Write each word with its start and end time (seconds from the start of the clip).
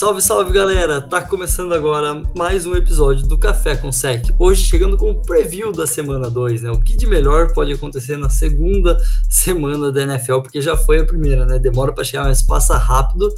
Salve, 0.00 0.22
salve 0.22 0.50
galera! 0.50 1.02
Tá 1.02 1.20
começando 1.20 1.74
agora 1.74 2.22
mais 2.34 2.64
um 2.64 2.74
episódio 2.74 3.26
do 3.26 3.36
Café 3.36 3.76
com 3.76 3.92
Sec. 3.92 4.34
Hoje 4.38 4.64
chegando 4.64 4.96
com 4.96 5.10
o 5.10 5.20
preview 5.20 5.72
da 5.72 5.86
semana 5.86 6.30
2, 6.30 6.62
né? 6.62 6.70
O 6.70 6.80
que 6.80 6.96
de 6.96 7.06
melhor 7.06 7.52
pode 7.52 7.70
acontecer 7.70 8.16
na 8.16 8.30
segunda 8.30 8.98
semana 9.28 9.92
da 9.92 10.00
NFL, 10.00 10.38
porque 10.38 10.62
já 10.62 10.74
foi 10.74 11.00
a 11.00 11.04
primeira, 11.04 11.44
né? 11.44 11.58
Demora 11.58 11.92
para 11.92 12.02
chegar, 12.02 12.24
mas 12.24 12.40
passa 12.40 12.78
rápido. 12.78 13.30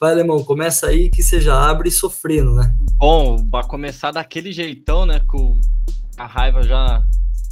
Vai, 0.00 0.12
Alemão, 0.12 0.44
começa 0.44 0.86
aí 0.86 1.10
que 1.10 1.20
você 1.20 1.40
já 1.40 1.68
abre 1.68 1.90
sofrendo, 1.90 2.54
né? 2.54 2.72
Bom, 2.96 3.44
para 3.48 3.66
começar 3.66 4.12
daquele 4.12 4.52
jeitão, 4.52 5.04
né? 5.04 5.18
Com 5.26 5.60
a 6.16 6.26
raiva 6.26 6.62
já 6.62 7.02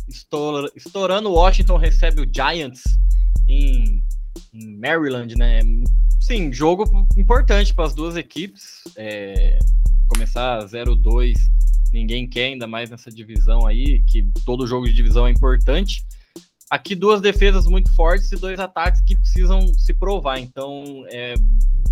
estoura, 0.08 0.70
estourando, 0.76 1.32
Washington 1.32 1.78
recebe 1.78 2.20
o 2.20 2.30
Giants 2.32 2.84
em, 3.48 4.04
em 4.52 4.76
Maryland, 4.76 5.36
né? 5.36 5.60
Sim, 6.20 6.52
jogo 6.52 6.84
importante 7.16 7.74
para 7.74 7.86
as 7.86 7.94
duas 7.94 8.16
equipes. 8.16 8.82
É, 8.96 9.58
começar 10.08 10.64
0-2, 10.66 11.34
ninguém 11.92 12.28
quer, 12.28 12.46
ainda 12.46 12.66
mais 12.66 12.90
nessa 12.90 13.10
divisão 13.10 13.66
aí, 13.66 14.00
que 14.00 14.22
todo 14.44 14.66
jogo 14.66 14.86
de 14.86 14.92
divisão 14.92 15.26
é 15.26 15.30
importante. 15.30 16.04
Aqui 16.70 16.94
duas 16.94 17.20
defesas 17.20 17.66
muito 17.66 17.94
fortes 17.94 18.30
e 18.32 18.36
dois 18.36 18.58
ataques 18.58 19.00
que 19.02 19.16
precisam 19.16 19.66
se 19.74 19.92
provar. 19.92 20.38
Então 20.38 21.04
é, 21.08 21.34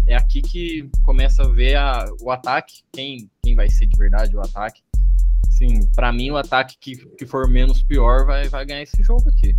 é 0.07 0.15
aqui 0.15 0.41
que 0.41 0.89
começa 1.03 1.43
a 1.43 1.49
ver 1.49 1.77
a, 1.77 2.07
o 2.21 2.31
ataque, 2.31 2.83
quem, 2.93 3.31
quem 3.43 3.55
vai 3.55 3.69
ser 3.69 3.87
de 3.87 3.99
verdade 3.99 4.37
o 4.37 4.41
ataque. 4.41 4.83
Sim, 5.51 5.87
para 5.95 6.13
mim 6.13 6.31
o 6.31 6.37
ataque 6.37 6.77
que, 6.81 6.97
que 6.97 7.27
for 7.27 7.47
menos 7.49 7.83
pior 7.83 8.25
vai, 8.25 8.49
vai 8.49 8.65
ganhar 8.65 8.83
esse 8.83 9.03
jogo 9.03 9.29
aqui. 9.29 9.55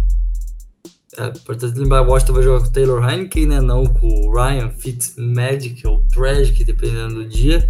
É 1.18 1.28
importante 1.28 1.78
lembrar, 1.78 2.02
Washington 2.04 2.34
vai 2.34 2.44
jogar 2.44 2.62
com 2.62 2.68
o 2.68 2.72
Taylor 2.72 3.10
Heineken, 3.10 3.46
né? 3.46 3.60
Não 3.60 3.86
com 3.86 4.08
o 4.08 4.34
Ryan 4.34 4.70
Fitzmagic 4.70 5.86
ou 5.86 6.02
Tragic, 6.06 6.64
dependendo 6.64 7.16
do 7.16 7.28
dia. 7.28 7.70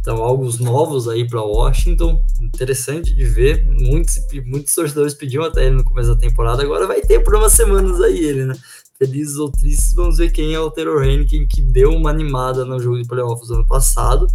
Então, 0.00 0.16
algo 0.22 0.50
novos 0.62 1.06
aí 1.06 1.28
para 1.28 1.42
Washington. 1.42 2.24
Interessante 2.40 3.14
de 3.14 3.24
ver. 3.24 3.66
Muitos, 3.66 4.18
muitos 4.46 4.74
torcedores 4.74 5.12
pediam 5.12 5.44
até 5.44 5.66
ele 5.66 5.76
no 5.76 5.84
começo 5.84 6.08
da 6.08 6.16
temporada. 6.16 6.62
Agora 6.62 6.86
vai 6.86 7.02
ter 7.02 7.20
por 7.20 7.34
umas 7.34 7.52
semanas 7.52 8.00
aí 8.00 8.18
ele, 8.18 8.46
né? 8.46 8.54
Felizes 8.98 9.36
ou 9.36 9.50
tristes, 9.50 9.94
vamos 9.94 10.16
ver 10.16 10.30
quem 10.30 10.54
é 10.54 10.60
o 10.60 10.70
Taylor 10.70 11.02
Heineken, 11.02 11.46
que 11.46 11.60
deu 11.60 11.90
uma 11.90 12.10
animada 12.10 12.64
no 12.64 12.78
jogo 12.78 13.00
de 13.00 13.06
playoffs 13.06 13.50
ano 13.50 13.66
passado. 13.66 14.26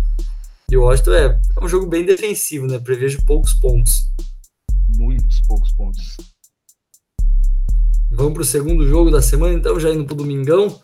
E 0.69 0.77
o 0.77 0.83
Washington 0.83 1.13
é, 1.13 1.39
é 1.59 1.63
um 1.63 1.67
jogo 1.67 1.87
bem 1.87 2.05
defensivo, 2.05 2.67
né? 2.67 2.77
Prevejo 2.77 3.25
poucos 3.25 3.55
pontos. 3.55 4.07
Muitos 4.97 5.41
poucos 5.47 5.71
pontos. 5.71 6.15
Vamos 8.15 8.33
para 8.33 8.41
o 8.43 8.45
segundo 8.45 8.87
jogo 8.87 9.11
da 9.11 9.21
semana, 9.21 9.53
então, 9.53 9.77
já 9.79 9.91
indo 9.91 10.05
para 10.05 10.13
o 10.13 10.17
domingão. 10.17 10.79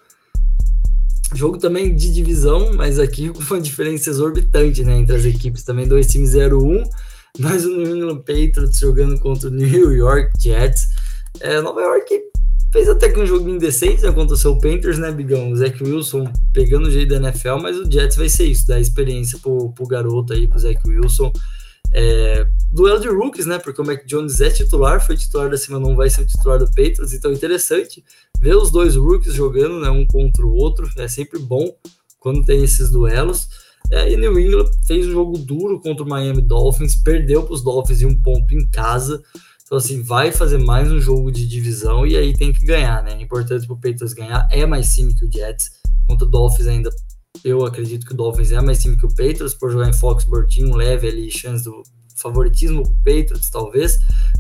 Jogo 1.34 1.58
também 1.58 1.96
de 1.96 2.14
divisão, 2.14 2.74
mas 2.76 3.00
aqui 3.00 3.30
com 3.34 3.40
uma 3.40 3.62
diferença 3.62 4.10
exorbitante 4.10 4.84
né, 4.84 4.98
entre 4.98 5.16
as 5.16 5.26
equipes. 5.26 5.64
Também 5.64 5.88
dois 5.88 6.08
times 6.08 6.32
0-1, 6.32 6.84
mas 7.40 7.66
o 7.66 7.70
New 7.70 7.96
England 7.96 8.18
Patriots 8.18 8.80
jogando 8.80 9.18
contra 9.20 9.48
o 9.48 9.52
New 9.52 9.94
York 9.94 10.32
Jets. 10.40 10.90
É, 11.40 11.62
Nova 11.62 11.80
York 11.80 12.22
fez 12.74 12.90
até 12.90 13.10
que 13.10 13.20
um 13.20 13.26
jogo 13.26 13.50
indecente 13.50 14.04
né, 14.04 14.12
contra 14.12 14.36
o 14.36 14.38
seu 14.38 14.58
Panthers, 14.58 14.98
né, 14.98 15.10
Bigão? 15.10 15.52
O 15.52 15.56
Zach 15.56 15.82
Wilson 15.82 16.32
pegando 16.54 16.88
o 16.88 16.92
jeito 16.92 17.10
da 17.10 17.16
NFL, 17.16 17.58
mas 17.62 17.78
o 17.78 17.90
Jets 17.90 18.18
vai 18.18 18.28
ser 18.28 18.46
isso, 18.46 18.68
dar 18.68 18.80
experiência 18.80 19.40
pro, 19.40 19.72
pro 19.72 19.88
garoto 19.88 20.34
aí, 20.34 20.48
pro 20.48 20.60
Zach 20.60 20.80
Wilson. 20.86 21.32
É, 21.94 22.48
duelo 22.72 23.00
de 23.00 23.08
rookies, 23.10 23.46
né? 23.46 23.60
Porque 23.60 23.82
o 23.82 23.86
Mac 23.86 24.06
Jones 24.06 24.40
é 24.40 24.50
titular, 24.50 25.06
foi 25.06 25.18
titular 25.18 25.50
da 25.50 25.58
semana 25.58 25.88
1, 25.88 25.96
vai 25.96 26.10
ser 26.10 26.26
titular 26.26 26.58
do 26.58 26.68
Patriots, 26.68 27.14
então 27.14 27.32
é 27.32 27.34
interessante 27.34 28.04
ver 28.40 28.56
os 28.56 28.72
dois 28.72 28.96
rookies 28.96 29.34
jogando, 29.34 29.80
né? 29.80 29.90
Um 29.90 30.06
contra 30.06 30.46
o 30.46 30.54
outro, 30.54 30.90
é 30.98 31.08
sempre 31.08 31.40
bom 31.40 31.76
quando 32.20 32.46
tem 32.46 32.64
esses 32.64 32.90
duelos. 32.90 33.48
É, 33.92 34.12
e 34.12 34.16
New 34.16 34.40
England 34.40 34.72
fez 34.88 35.08
um 35.08 35.12
jogo 35.12 35.38
duro 35.38 35.82
contra 35.82 36.06
o 36.06 36.08
Miami 36.08 36.42
Dolphins, 36.42 36.96
perdeu 36.96 37.44
para 37.44 37.54
os 37.54 37.62
Dolphins 37.62 38.02
em 38.02 38.06
um 38.06 38.18
ponto 38.18 38.54
em 38.54 38.66
casa. 38.70 39.22
Então, 39.66 39.78
assim, 39.78 40.02
vai 40.02 40.32
fazer 40.32 40.58
mais 40.58 40.92
um 40.92 41.00
jogo 41.00 41.32
de 41.32 41.48
divisão 41.48 42.06
e 42.06 42.16
aí 42.16 42.34
tem 42.34 42.54
que 42.54 42.66
ganhar, 42.66 43.04
né? 43.04 43.14
É 43.14 43.22
importante 43.22 43.66
para 43.66 43.74
o 43.74 43.78
Patriots 43.78 44.14
ganhar, 44.14 44.48
é 44.52 44.66
mais 44.66 44.94
time 44.94 45.14
que 45.14 45.26
o 45.26 45.32
Jets. 45.32 45.72
Contra 46.08 46.28
o 46.28 46.30
Dolphins 46.30 46.68
ainda 46.68 46.90
eu 47.44 47.66
acredito 47.66 48.06
que 48.06 48.14
o 48.14 48.16
Dolphins 48.16 48.52
é 48.52 48.62
mais 48.62 48.82
time 48.82 48.98
que 48.98 49.06
o 49.06 49.10
Patriots, 49.10 49.54
por 49.54 49.72
jogar 49.72 49.90
em 49.90 49.94
Foxborough 49.94 50.48
tinha 50.48 50.68
um 50.68 50.76
leve 50.76 51.08
ali 51.08 51.32
chance 51.32 51.64
do 51.64 51.84
favoritismo 52.16 52.84
pro 52.84 52.96
Patriots, 52.98 53.50
talvez, 53.50 53.98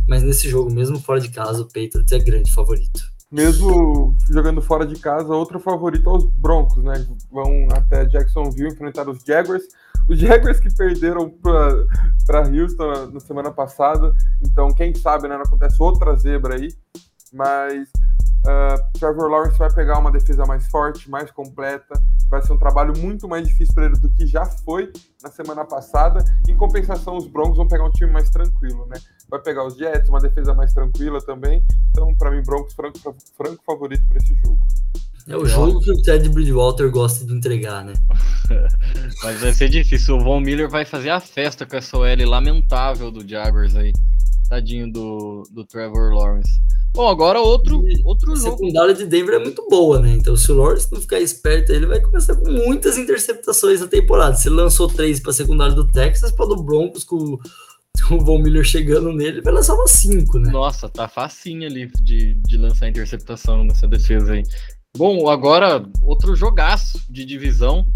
mas 0.07 0.21
nesse 0.23 0.47
jogo, 0.49 0.71
mesmo 0.71 0.99
fora 0.99 1.19
de 1.19 1.29
casa, 1.29 1.61
o 1.61 1.65
Patriots 1.65 2.11
é 2.11 2.19
grande 2.19 2.51
favorito. 2.51 3.01
Mesmo 3.31 4.15
jogando 4.29 4.61
fora 4.61 4.85
de 4.85 4.99
casa, 4.99 5.33
outro 5.33 5.59
favorito 5.59 6.09
é 6.09 6.13
os 6.13 6.25
Broncos, 6.25 6.83
né? 6.83 7.07
Vão 7.31 7.67
até 7.71 8.05
Jacksonville 8.05 8.67
enfrentar 8.67 9.07
os 9.07 9.23
Jaguars. 9.23 9.63
Os 10.09 10.19
Jaguars 10.19 10.59
que 10.59 10.73
perderam 10.75 11.33
para 12.25 12.49
Houston 12.49 13.11
na 13.13 13.19
semana 13.21 13.51
passada, 13.51 14.13
então 14.43 14.73
quem 14.73 14.93
sabe 14.93 15.27
né, 15.27 15.35
não 15.35 15.43
acontece 15.43 15.81
outra 15.81 16.15
zebra 16.17 16.55
aí, 16.55 16.75
mas 17.31 17.87
Uh, 18.41 18.99
Trevor 18.99 19.29
Lawrence 19.29 19.57
vai 19.57 19.71
pegar 19.71 19.99
uma 19.99 20.11
defesa 20.11 20.45
mais 20.45 20.67
forte, 20.67 21.09
mais 21.09 21.29
completa. 21.29 21.93
Vai 22.31 22.41
ser 22.41 22.53
um 22.53 22.57
trabalho 22.57 22.93
muito 22.97 23.27
mais 23.27 23.45
difícil 23.45 23.75
para 23.75 23.87
ele 23.87 23.97
do 23.97 24.09
que 24.09 24.25
já 24.25 24.45
foi 24.45 24.89
na 25.21 25.29
semana 25.29 25.65
passada. 25.65 26.23
Em 26.47 26.55
compensação, 26.55 27.17
os 27.17 27.27
Broncos 27.27 27.57
vão 27.57 27.67
pegar 27.67 27.85
um 27.85 27.91
time 27.91 28.09
mais 28.09 28.29
tranquilo, 28.29 28.87
né? 28.87 28.97
Vai 29.29 29.41
pegar 29.41 29.67
os 29.67 29.75
Jets, 29.75 30.07
uma 30.07 30.21
defesa 30.21 30.53
mais 30.53 30.73
tranquila 30.73 31.19
também. 31.21 31.61
Então, 31.89 32.15
para 32.15 32.31
mim, 32.31 32.41
Broncos 32.41 32.73
franco, 32.73 32.97
franco 33.35 33.61
favorito 33.65 34.07
para 34.07 34.17
esse 34.17 34.33
jogo. 34.35 34.57
É 35.27 35.35
o 35.35 35.45
jogo 35.45 35.81
que 35.81 35.91
o 35.91 36.01
Ted 36.01 36.29
Bridgewater 36.29 36.89
gosta 36.89 37.25
de 37.25 37.33
entregar, 37.33 37.83
né? 37.83 37.93
Mas 39.23 39.41
vai 39.41 39.53
ser 39.53 39.67
difícil. 39.67 40.15
O 40.15 40.23
Von 40.23 40.39
Miller 40.39 40.69
vai 40.69 40.85
fazer 40.85 41.09
a 41.09 41.19
festa 41.19 41.65
com 41.65 41.75
essa 41.75 41.97
OL 41.97 42.25
lamentável 42.25 43.11
do 43.11 43.27
Jaguars 43.27 43.75
aí. 43.75 43.91
Tadinho 44.51 44.91
do, 44.91 45.43
do 45.49 45.63
Trevor 45.63 46.13
Lawrence. 46.13 46.59
Bom, 46.93 47.07
agora 47.07 47.39
outro, 47.39 47.81
outro 48.03 48.33
a 48.33 48.35
jogo. 48.35 48.49
A 48.49 48.57
secundária 48.57 48.93
de 48.93 49.05
Denver 49.05 49.35
é 49.35 49.39
muito 49.39 49.65
boa, 49.69 50.01
né? 50.01 50.11
Então, 50.11 50.35
se 50.35 50.51
o 50.51 50.55
Lawrence 50.55 50.91
não 50.91 50.99
ficar 50.99 51.21
esperto, 51.21 51.71
ele 51.71 51.85
vai 51.85 52.01
começar 52.01 52.35
com 52.35 52.51
muitas 52.51 52.97
interceptações 52.97 53.79
na 53.79 53.87
temporada. 53.87 54.35
Se 54.35 54.49
ele 54.49 54.55
lançou 54.55 54.89
três 54.89 55.21
para 55.21 55.31
a 55.31 55.33
secundária 55.33 55.73
do 55.73 55.87
Texas, 55.87 56.33
para 56.33 56.47
do 56.47 56.61
Broncos, 56.61 57.05
com, 57.05 57.39
com, 58.09 58.15
o 58.15 58.19
Von 58.25 58.39
Miller 58.39 58.65
chegando 58.65 59.13
nele, 59.13 59.37
ele 59.37 59.41
vai 59.41 59.53
lançar 59.53 59.73
umas 59.73 59.91
cinco, 59.91 60.37
né? 60.37 60.51
Nossa, 60.51 60.89
tá 60.89 61.07
facinho 61.07 61.65
ali 61.65 61.89
de, 62.01 62.33
de 62.33 62.57
lançar 62.57 62.89
interceptação 62.89 63.63
nessa 63.63 63.87
defesa 63.87 64.33
aí. 64.33 64.43
Bom, 64.97 65.29
agora 65.29 65.81
outro 66.01 66.35
jogaço 66.35 67.01
de 67.09 67.23
divisão. 67.23 67.87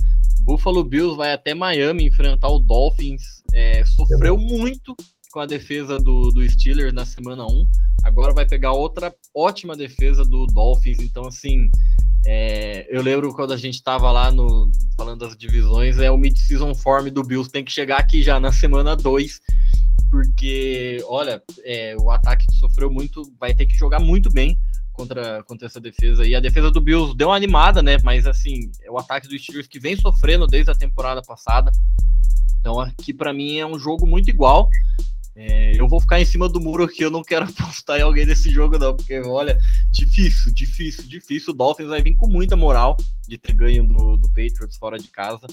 Buffalo 0.44 0.86
Bills 0.86 1.18
vai 1.18 1.34
até 1.34 1.54
Miami 1.54 2.06
enfrentar 2.06 2.48
o 2.48 2.60
Dolphins. 2.60 3.44
É, 3.52 3.84
sofreu 3.84 4.38
muito 4.38 4.96
com 5.36 5.42
a 5.42 5.46
defesa 5.46 6.00
do, 6.00 6.32
do 6.32 6.50
Steelers 6.50 6.94
na 6.94 7.06
semana 7.06 7.46
1. 7.46 7.68
Agora 8.06 8.34
vai 8.34 8.46
pegar 8.46 8.72
outra 8.72 9.14
ótima 9.36 9.76
defesa 9.76 10.24
do 10.24 10.48
Dolphins. 10.48 11.00
Então, 11.00 11.28
assim, 11.28 11.70
é, 12.26 12.88
eu 12.90 13.02
lembro 13.02 13.34
quando 13.34 13.52
a 13.52 13.58
gente 13.58 13.76
estava 13.76 14.10
lá 14.14 14.32
no 14.32 14.72
falando 14.96 15.20
das 15.20 15.36
divisões, 15.36 16.00
é 16.00 16.10
o 16.10 16.18
mid-season 16.18 16.74
form 16.74 17.10
do 17.10 17.22
Bills 17.22 17.52
tem 17.52 17.66
que 17.66 17.72
chegar 17.74 17.98
aqui 17.98 18.24
já 18.24 18.40
na 18.40 18.54
semana 18.54 18.96
2, 18.96 19.42
porque, 20.10 21.04
olha, 21.06 21.44
é, 21.66 21.98
o 22.00 22.10
ataque 22.12 22.46
sofreu 22.58 22.90
muito, 22.90 23.22
vai 23.38 23.54
ter 23.54 23.66
que 23.66 23.78
jogar 23.78 24.00
muito 24.00 24.32
bem 24.32 24.58
contra, 24.94 25.44
contra 25.44 25.68
essa 25.68 25.82
defesa. 25.82 26.26
E 26.26 26.34
a 26.34 26.40
defesa 26.40 26.72
do 26.72 26.80
Bills 26.80 27.14
deu 27.14 27.28
uma 27.28 27.36
animada, 27.36 27.84
né? 27.84 27.98
Mas, 28.06 28.26
assim, 28.26 28.72
é 28.82 28.90
o 28.90 28.98
ataque 28.98 29.28
do 29.28 29.38
Steelers 29.38 29.68
que 29.68 29.82
vem 29.82 29.98
sofrendo 29.98 30.48
desde 30.48 30.72
a 30.72 30.76
temporada 30.76 31.22
passada. 31.22 31.74
Então, 32.62 32.80
aqui 32.80 33.14
para 33.14 33.34
mim 33.34 33.58
é 33.58 33.66
um 33.66 33.78
jogo 33.78 34.08
muito 34.08 34.30
igual. 34.30 34.70
É, 35.36 35.78
eu 35.78 35.88
vou 35.88 36.00
ficar 36.00 36.22
em 36.22 36.26
cima 36.26 36.48
do 36.48 36.62
muro 36.62 36.86
aqui, 36.86 37.04
eu 37.04 37.12
não 37.12 37.22
quero 37.22 37.46
apostar 37.50 38.00
em 38.00 38.04
alguém 38.04 38.26
desse 38.26 38.50
jogo, 38.50 38.80
não, 38.80 38.96
porque 38.96 39.20
olha, 39.20 39.58
difícil, 39.92 40.54
difícil, 40.54 41.04
difícil. 41.08 41.54
O 41.54 41.58
Dolphins 41.58 41.90
vai 41.90 42.02
vir 42.02 42.16
com 42.16 42.28
muita 42.28 42.56
moral 42.56 42.96
de 43.28 43.38
ter 43.38 43.54
ganho 43.54 43.86
do, 43.86 44.16
do 44.16 44.30
Patriots 44.30 44.78
fora 44.78 44.98
de 44.98 45.10
casa. 45.10 45.46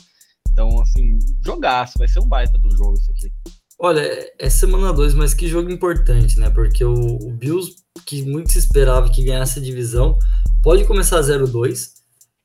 Então, 0.52 0.81
assim, 0.81 1.19
jogaço, 1.44 1.99
vai 1.99 2.06
ser 2.06 2.20
um 2.20 2.29
baita 2.29 2.58
do 2.58 2.70
jogo 2.70 2.94
isso 2.94 3.11
aqui. 3.11 3.32
Olha, 3.79 4.00
é 4.38 4.49
semana 4.49 4.93
2, 4.93 5.14
mas 5.14 5.34
que 5.34 5.49
jogo 5.49 5.70
importante, 5.70 6.38
né? 6.38 6.50
Porque 6.50 6.84
o, 6.84 7.17
o, 7.17 7.32
Bills, 7.32 7.75
que 8.06 8.23
muito 8.23 8.52
se 8.52 8.58
esperava 8.58 9.11
que 9.11 9.25
ganhasse 9.25 9.58
a 9.58 9.62
divisão, 9.62 10.17
pode 10.62 10.84
começar 10.84 11.20
0-2. 11.20 11.90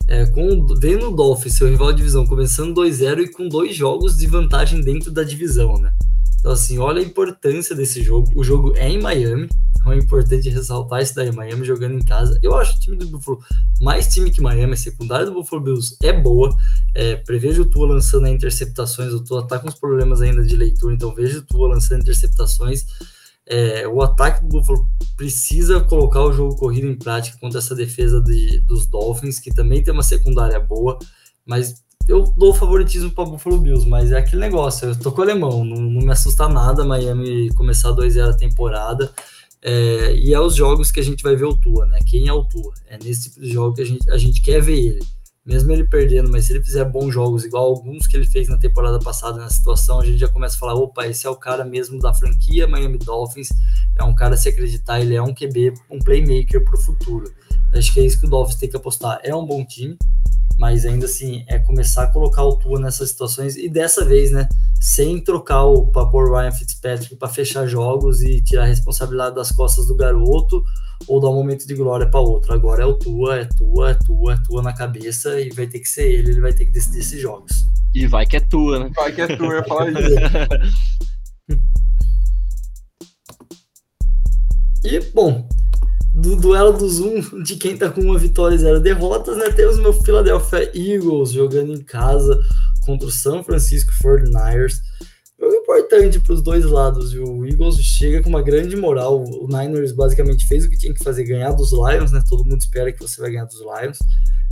É, 0.09 0.25
com, 0.27 0.65
vendo 0.79 1.09
o 1.09 1.15
Dolphins, 1.15 1.55
seu 1.55 1.67
rival 1.67 1.91
de 1.91 1.97
divisão, 1.97 2.25
começando 2.25 2.73
2-0 2.73 3.19
e 3.19 3.31
com 3.31 3.47
dois 3.49 3.75
jogos 3.75 4.17
de 4.17 4.25
vantagem 4.25 4.81
dentro 4.81 5.11
da 5.11 5.21
divisão, 5.21 5.77
né? 5.77 5.93
Então, 6.39 6.51
assim, 6.51 6.77
olha 6.77 7.01
a 7.01 7.05
importância 7.05 7.75
desse 7.75 8.01
jogo. 8.01 8.31
O 8.35 8.43
jogo 8.43 8.73
é 8.75 8.89
em 8.89 9.01
Miami, 9.01 9.49
então 9.71 9.91
é 9.91 9.97
importante 9.97 10.49
ressaltar 10.49 11.01
isso 11.01 11.15
daí, 11.15 11.31
Miami 11.31 11.65
jogando 11.65 11.95
em 11.95 12.03
casa. 12.03 12.39
Eu 12.43 12.55
acho 12.55 12.75
o 12.75 12.79
time 12.79 12.97
do 12.97 13.07
Buffalo 13.07 13.39
mais 13.81 14.07
time 14.07 14.31
que 14.31 14.41
Miami, 14.41 14.73
a 14.73 14.77
secundária 14.77 15.25
do 15.25 15.33
Buffalo 15.33 15.61
Bills 15.61 15.95
é 16.01 16.11
boa. 16.11 16.55
É, 16.95 17.15
prevejo 17.15 17.61
o 17.61 17.69
Tua 17.69 17.87
lançando 17.87 18.27
interceptações, 18.27 19.13
o 19.13 19.23
Tua 19.23 19.47
tá 19.47 19.59
com 19.59 19.67
uns 19.67 19.75
problemas 19.75 20.21
ainda 20.21 20.43
de 20.43 20.55
leitura, 20.55 20.93
então 20.93 21.13
vejo 21.13 21.39
o 21.39 21.41
Tua 21.41 21.69
lançando 21.69 22.01
interceptações. 22.01 22.85
É, 23.45 23.87
o 23.87 24.01
ataque 24.01 24.41
do 24.41 24.49
Buffalo 24.49 24.85
precisa 25.15 25.79
colocar 25.79 26.21
o 26.21 26.33
jogo 26.33 26.57
corrido 26.57 26.87
em 26.87 26.97
prática 26.97 27.37
contra 27.39 27.59
essa 27.59 27.73
defesa 27.73 28.21
de, 28.21 28.59
dos 28.61 28.85
Dolphins, 28.87 29.39
que 29.39 29.53
também 29.53 29.81
tem 29.81 29.93
uma 29.93 30.03
secundária 30.03 30.59
boa, 30.59 30.99
mas 31.45 31.75
eu 32.07 32.33
dou 32.37 32.53
favoritismo 32.53 33.11
para 33.11 33.25
Buffalo 33.25 33.59
Bills, 33.59 33.87
mas 33.87 34.11
é 34.11 34.17
aquele 34.17 34.41
negócio, 34.41 34.89
eu 34.89 34.99
tô 34.99 35.11
com 35.11 35.19
o 35.19 35.23
alemão, 35.23 35.63
não, 35.65 35.75
não 35.75 36.01
me 36.01 36.11
assusta 36.11 36.47
nada 36.47 36.85
Miami 36.85 37.49
começar 37.53 37.89
2-0 37.89 38.29
a 38.29 38.33
temporada. 38.33 39.11
É, 39.61 40.15
e 40.15 40.33
é 40.33 40.39
os 40.39 40.55
jogos 40.55 40.91
que 40.91 40.99
a 40.99 41.03
gente 41.03 41.23
vai 41.23 41.35
ver 41.35 41.45
o 41.45 41.57
Tua, 41.57 41.85
né? 41.85 41.99
Quem 42.05 42.27
é 42.27 42.33
o 42.33 42.43
Tua? 42.43 42.73
É 42.87 42.97
nesse 42.97 43.23
tipo 43.23 43.41
de 43.41 43.51
jogo 43.51 43.75
que 43.75 43.81
a 43.81 43.85
gente, 43.85 44.09
a 44.09 44.17
gente 44.17 44.41
quer 44.41 44.61
ver 44.61 44.77
ele. 44.77 45.05
Mesmo 45.45 45.71
ele 45.71 45.85
perdendo, 45.85 46.29
mas 46.29 46.45
se 46.45 46.53
ele 46.53 46.63
fizer 46.63 46.83
bons 46.83 47.13
jogos, 47.13 47.45
igual 47.45 47.65
alguns 47.65 48.05
que 48.05 48.17
ele 48.17 48.25
fez 48.25 48.49
na 48.49 48.57
temporada 48.57 48.99
passada 48.99 49.39
na 49.39 49.49
situação, 49.49 49.99
a 49.99 50.05
gente 50.05 50.17
já 50.17 50.27
começa 50.27 50.55
a 50.57 50.59
falar: 50.59 50.75
opa, 50.75 51.07
esse 51.07 51.25
é 51.25 51.29
o 51.29 51.35
cara 51.35 51.63
mesmo 51.63 51.99
da 51.99 52.13
franquia 52.13 52.67
Miami 52.67 52.97
Dolphins. 52.97 53.49
É 53.95 54.03
um 54.03 54.13
cara, 54.13 54.35
se 54.35 54.49
acreditar, 54.49 54.99
ele 54.99 55.15
é 55.15 55.21
um 55.21 55.33
QB, 55.33 55.73
um 55.89 55.99
playmaker 55.99 56.63
para 56.63 56.75
o 56.75 56.81
futuro. 56.81 57.31
Acho 57.73 57.93
que 57.93 57.99
é 57.99 58.05
isso 58.05 58.19
que 58.19 58.25
o 58.25 58.29
Dolphins 58.29 58.59
tem 58.59 58.69
que 58.69 58.77
apostar. 58.77 59.19
É 59.23 59.35
um 59.35 59.45
bom 59.45 59.63
time, 59.65 59.97
mas 60.57 60.85
ainda 60.85 61.05
assim 61.05 61.43
é 61.47 61.59
começar 61.59 62.03
a 62.03 62.07
colocar 62.07 62.43
o 62.43 62.57
Tua 62.57 62.79
nessas 62.79 63.09
situações 63.09 63.55
e 63.55 63.69
dessa 63.69 64.03
vez, 64.03 64.31
né, 64.31 64.47
sem 64.79 65.21
trocar 65.21 65.65
o 65.65 65.87
para 65.87 66.07
pôr 66.07 66.31
Ryan 66.31 66.51
Fitzpatrick 66.51 67.15
para 67.15 67.29
fechar 67.29 67.67
jogos 67.67 68.21
e 68.21 68.41
tirar 68.41 68.63
a 68.63 68.67
responsabilidade 68.67 69.35
das 69.35 69.51
costas 69.51 69.87
do 69.87 69.95
garoto 69.95 70.63
ou 71.07 71.21
dar 71.21 71.29
um 71.29 71.35
momento 71.35 71.67
de 71.67 71.75
glória 71.75 72.09
para 72.09 72.19
outro. 72.19 72.53
Agora 72.53 72.83
é 72.83 72.85
o 72.85 72.93
Tua, 72.93 73.41
é 73.41 73.45
Tua, 73.45 73.91
é 73.91 73.93
Tua, 73.93 74.33
é 74.33 74.37
Tua 74.37 74.63
na 74.63 74.73
cabeça 74.73 75.39
e 75.39 75.49
vai 75.49 75.67
ter 75.67 75.79
que 75.79 75.89
ser 75.89 76.09
ele, 76.09 76.31
ele 76.31 76.41
vai 76.41 76.53
ter 76.53 76.65
que 76.65 76.71
decidir 76.71 76.99
esses 76.99 77.21
jogos. 77.21 77.67
E 77.93 78.07
vai 78.07 78.25
que 78.25 78.37
é 78.37 78.39
tua, 78.39 78.79
né? 78.79 78.89
Vai 78.95 79.11
que 79.11 79.21
é 79.21 79.35
tua, 79.35 79.47
eu 79.47 79.57
ia 79.57 79.63
falar 79.63 79.89
isso. 79.89 79.99
e, 84.83 84.99
bom, 85.13 85.47
do 86.17 86.35
duelo 86.35 86.73
do 86.73 86.89
Zoom 86.89 87.43
de 87.43 87.57
quem 87.57 87.77
tá 87.77 87.91
com 87.91 88.01
uma 88.01 88.17
vitória 88.17 88.55
e 88.55 88.57
zero 88.57 88.79
derrotas, 88.79 89.37
né? 89.37 89.51
Temos 89.51 89.77
meu 89.77 89.93
Philadelphia 89.93 90.71
Eagles 90.73 91.31
jogando 91.31 91.71
em 91.71 91.83
casa 91.83 92.41
contra 92.83 93.07
o 93.07 93.11
San 93.11 93.43
Francisco 93.43 93.91
49ers. 94.03 94.79
Jogo 95.39 95.53
importante 95.53 96.19
para 96.19 96.33
os 96.33 96.41
dois 96.41 96.65
lados. 96.65 97.13
O 97.13 97.45
Eagles 97.45 97.77
chega 97.81 98.23
com 98.23 98.29
uma 98.29 98.41
grande 98.41 98.75
moral. 98.75 99.23
O 99.23 99.47
Niners 99.47 99.91
basicamente 99.91 100.47
fez 100.47 100.65
o 100.65 100.69
que 100.71 100.77
tinha 100.77 100.91
que 100.91 101.03
fazer, 101.03 101.23
ganhar 101.23 101.51
dos 101.51 101.71
Lions, 101.71 102.11
né? 102.11 102.23
Todo 102.27 102.43
mundo 102.43 102.61
espera 102.61 102.91
que 102.91 102.99
você 102.99 103.21
vai 103.21 103.29
ganhar 103.29 103.45
dos 103.45 103.59
Lions. 103.59 103.99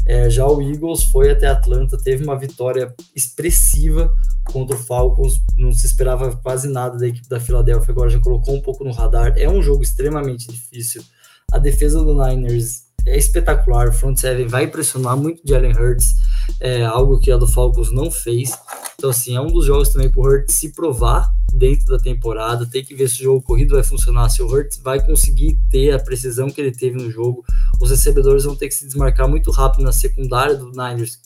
É, 0.05 0.29
já 0.29 0.45
o 0.45 0.61
Eagles 0.61 1.01
foi 1.05 1.31
até 1.31 1.47
Atlanta, 1.47 1.97
teve 1.97 2.23
uma 2.23 2.37
vitória 2.37 2.93
expressiva 3.15 4.13
contra 4.43 4.75
o 4.75 4.79
Falcons. 4.79 5.41
Não 5.57 5.71
se 5.71 5.87
esperava 5.87 6.35
quase 6.35 6.67
nada 6.67 6.95
da 6.95 7.07
equipe 7.07 7.27
da 7.27 7.39
Filadélfia, 7.39 7.91
agora 7.91 8.11
já 8.11 8.19
colocou 8.19 8.53
um 8.53 8.61
pouco 8.61 8.83
no 8.83 8.91
radar. 8.91 9.33
É 9.35 9.49
um 9.49 9.63
jogo 9.63 9.81
extremamente 9.81 10.47
difícil 10.47 11.01
a 11.51 11.57
defesa 11.57 12.03
do 12.03 12.13
Niners 12.13 12.85
é 13.05 13.17
espetacular. 13.17 13.89
O 13.89 13.93
front 13.93 14.17
seven 14.17 14.47
vai 14.47 14.67
pressionar 14.67 15.15
muito 15.15 15.41
Jalen 15.45 15.73
Hurts, 15.73 16.15
é 16.59 16.83
algo 16.83 17.19
que 17.19 17.31
a 17.31 17.37
do 17.37 17.47
Falcons 17.47 17.91
não 17.91 18.09
fez. 18.09 18.51
Então, 18.97 19.09
assim, 19.09 19.35
é 19.35 19.41
um 19.41 19.47
dos 19.47 19.65
jogos 19.65 19.89
também 19.89 20.09
para 20.09 20.21
o 20.21 20.25
Hurts 20.25 20.55
se 20.55 20.73
provar 20.73 21.31
dentro 21.53 21.85
da 21.85 21.99
temporada. 21.99 22.65
Tem 22.65 22.83
que 22.83 22.95
ver 22.95 23.09
se 23.09 23.21
o 23.21 23.23
jogo 23.23 23.41
corrido 23.41 23.75
vai 23.75 23.83
funcionar, 23.83 24.29
se 24.29 24.41
o 24.41 24.47
Hurts 24.47 24.79
vai 24.83 25.05
conseguir 25.05 25.59
ter 25.69 25.91
a 25.91 25.99
precisão 25.99 26.49
que 26.49 26.59
ele 26.59 26.71
teve 26.71 26.97
no 26.97 27.11
jogo. 27.11 27.43
Os 27.79 27.89
recebedores 27.89 28.43
vão 28.43 28.55
ter 28.55 28.67
que 28.67 28.73
se 28.73 28.85
desmarcar 28.85 29.27
muito 29.27 29.51
rápido 29.51 29.83
na 29.83 29.91
secundária 29.91 30.55
do 30.55 30.71
Niners, 30.71 31.19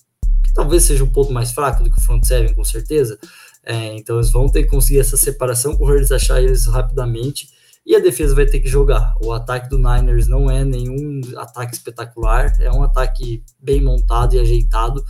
que 0.43 0.53
talvez 0.53 0.83
seja 0.83 1.03
um 1.03 1.09
pouco 1.09 1.31
mais 1.31 1.51
fraco 1.51 1.83
do 1.83 1.89
que 1.89 1.97
o 1.97 2.01
front 2.01 2.23
seven, 2.23 2.53
com 2.53 2.63
certeza. 2.63 3.17
É, 3.63 3.95
então, 3.95 4.17
eles 4.17 4.31
vão 4.31 4.49
ter 4.49 4.63
que 4.63 4.69
conseguir 4.69 4.99
essa 4.99 5.15
separação 5.15 5.75
para 5.75 5.85
o 5.85 5.89
Hurts 5.89 6.11
achar 6.11 6.41
eles 6.41 6.65
rapidamente 6.65 7.49
e 7.85 7.95
a 7.95 7.99
defesa 7.99 8.35
vai 8.35 8.45
ter 8.45 8.59
que 8.59 8.67
jogar. 8.67 9.15
O 9.21 9.33
ataque 9.33 9.69
do 9.69 9.77
Niners 9.77 10.27
não 10.27 10.49
é 10.49 10.63
nenhum 10.63 11.21
ataque 11.37 11.73
espetacular, 11.73 12.53
é 12.59 12.71
um 12.71 12.83
ataque 12.83 13.43
bem 13.59 13.81
montado 13.81 14.35
e 14.35 14.39
ajeitado, 14.39 15.03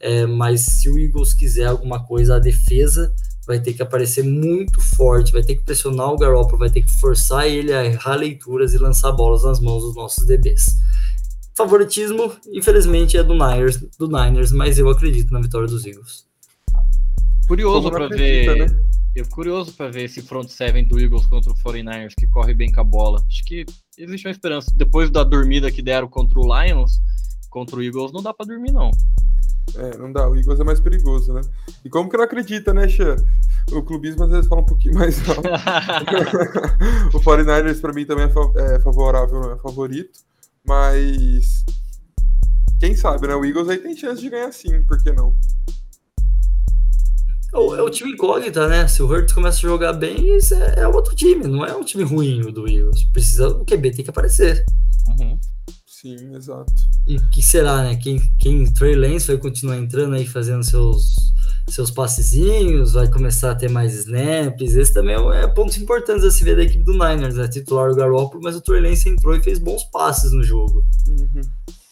é, 0.00 0.26
mas 0.26 0.62
se 0.62 0.88
o 0.90 0.98
Eagles 0.98 1.32
quiser 1.32 1.66
alguma 1.66 2.04
coisa, 2.04 2.36
a 2.36 2.40
defesa 2.40 3.14
vai 3.46 3.60
ter 3.60 3.74
que 3.74 3.82
aparecer 3.82 4.24
muito 4.24 4.80
forte, 4.80 5.32
vai 5.32 5.42
ter 5.42 5.56
que 5.56 5.64
pressionar 5.64 6.08
o 6.10 6.16
Garoppolo, 6.16 6.58
vai 6.58 6.70
ter 6.70 6.82
que 6.82 6.90
forçar 6.90 7.46
ele 7.46 7.72
a 7.72 7.84
errar 7.84 8.16
leituras 8.16 8.72
e 8.72 8.78
lançar 8.78 9.12
bolas 9.12 9.44
nas 9.44 9.60
mãos 9.60 9.82
dos 9.82 9.94
nossos 9.94 10.26
DBs. 10.26 10.66
Favoritismo, 11.54 12.32
infelizmente, 12.52 13.16
é 13.16 13.22
do 13.22 13.34
Niners, 13.34 13.80
do 13.98 14.08
Niners, 14.08 14.50
mas 14.50 14.78
eu 14.78 14.88
acredito 14.88 15.32
na 15.32 15.40
vitória 15.40 15.68
dos 15.68 15.86
Eagles. 15.86 16.26
Curioso 17.46 17.90
para 17.90 18.08
ver. 18.08 18.56
Né? 18.56 18.93
Eu 19.14 19.24
curioso 19.28 19.72
para 19.74 19.90
ver 19.90 20.04
esse 20.04 20.20
front 20.20 20.48
seven 20.48 20.84
do 20.84 20.98
Eagles 20.98 21.24
contra 21.26 21.52
o 21.52 21.54
49ers 21.54 22.14
que 22.18 22.26
corre 22.26 22.52
bem 22.52 22.72
com 22.72 22.80
a 22.80 22.84
bola. 22.84 23.24
Acho 23.28 23.44
que 23.44 23.64
existe 23.96 24.26
uma 24.26 24.32
esperança. 24.32 24.72
Depois 24.74 25.08
da 25.08 25.22
dormida 25.22 25.70
que 25.70 25.80
deram 25.80 26.08
contra 26.08 26.40
o 26.40 26.42
Lions, 26.42 27.00
contra 27.48 27.76
o 27.76 27.82
Eagles 27.82 28.12
não 28.12 28.20
dá 28.20 28.34
para 28.34 28.46
dormir 28.46 28.72
não. 28.72 28.90
É, 29.76 29.96
não 29.96 30.12
dá. 30.12 30.28
O 30.28 30.36
Eagles 30.36 30.58
é 30.58 30.64
mais 30.64 30.80
perigoso, 30.80 31.32
né? 31.32 31.42
E 31.84 31.88
como 31.88 32.10
que 32.10 32.16
não 32.16 32.24
acredita, 32.24 32.74
né, 32.74 32.88
Xan? 32.88 33.16
O 33.70 33.82
clubismo 33.82 34.24
às 34.24 34.30
vezes 34.30 34.48
fala 34.48 34.62
um 34.62 34.66
pouquinho 34.66 34.94
mais 34.94 35.16
alto. 35.28 35.42
o 37.14 37.20
49ers 37.20 37.80
para 37.80 37.92
mim 37.92 38.04
também 38.04 38.26
é, 38.26 38.74
é 38.74 38.80
favorável, 38.80 39.40
não 39.40 39.52
é 39.52 39.56
favorito. 39.58 40.18
Mas 40.66 41.64
quem 42.80 42.96
sabe, 42.96 43.28
né? 43.28 43.34
O 43.36 43.44
Eagles 43.44 43.68
aí 43.68 43.78
tem 43.78 43.96
chance 43.96 44.20
de 44.20 44.28
ganhar 44.28 44.52
sim, 44.52 44.82
por 44.82 45.00
que 45.00 45.12
não? 45.12 45.36
É 47.54 47.58
o, 47.58 47.76
é 47.76 47.82
o 47.82 47.88
time 47.88 48.10
incógnita, 48.10 48.66
né? 48.66 48.88
Se 48.88 49.00
o 49.00 49.06
Hurts 49.06 49.32
começa 49.32 49.58
a 49.58 49.60
jogar 49.60 49.92
bem, 49.92 50.36
isso 50.36 50.54
é, 50.54 50.80
é 50.80 50.88
outro 50.88 51.14
time, 51.14 51.46
não 51.46 51.64
é 51.64 51.74
um 51.74 51.84
time 51.84 52.02
ruim 52.02 52.40
o 52.40 52.50
do 52.50 52.68
Eagles. 52.68 53.04
Precisa, 53.04 53.48
o 53.48 53.64
QB 53.64 53.92
tem 53.92 54.04
que 54.04 54.10
aparecer. 54.10 54.64
Uhum. 55.06 55.38
Sim, 55.86 56.34
exato. 56.34 56.72
E 57.06 57.16
que 57.30 57.40
será, 57.40 57.84
né? 57.84 57.94
Quem, 57.94 58.20
quem 58.40 58.64
Trey 58.72 58.96
Lance 58.96 59.28
vai 59.28 59.38
continuar 59.38 59.78
entrando 59.78 60.16
aí 60.16 60.26
fazendo 60.26 60.64
seus 60.64 61.14
seus 61.70 61.90
passezinhos, 61.90 62.92
vai 62.92 63.08
começar 63.08 63.52
a 63.52 63.54
ter 63.54 63.70
mais 63.70 63.94
snaps. 63.94 64.74
Esse 64.74 64.92
também 64.92 65.14
é, 65.14 65.44
é 65.44 65.46
pontos 65.46 65.78
importantes 65.78 66.24
a 66.24 66.30
se 66.30 66.44
ver 66.44 66.56
da 66.56 66.62
equipe 66.62 66.84
do 66.84 66.92
Niners, 66.92 67.36
né? 67.36 67.46
Titular 67.46 67.88
o 67.88 67.94
Garoppolo, 67.94 68.42
mas 68.42 68.56
o 68.56 68.60
Trey 68.60 68.80
Lance 68.80 69.08
entrou 69.08 69.34
e 69.34 69.40
fez 69.40 69.58
bons 69.60 69.84
passes 69.84 70.32
no 70.32 70.42
jogo. 70.42 70.84
Uhum. 71.08 71.40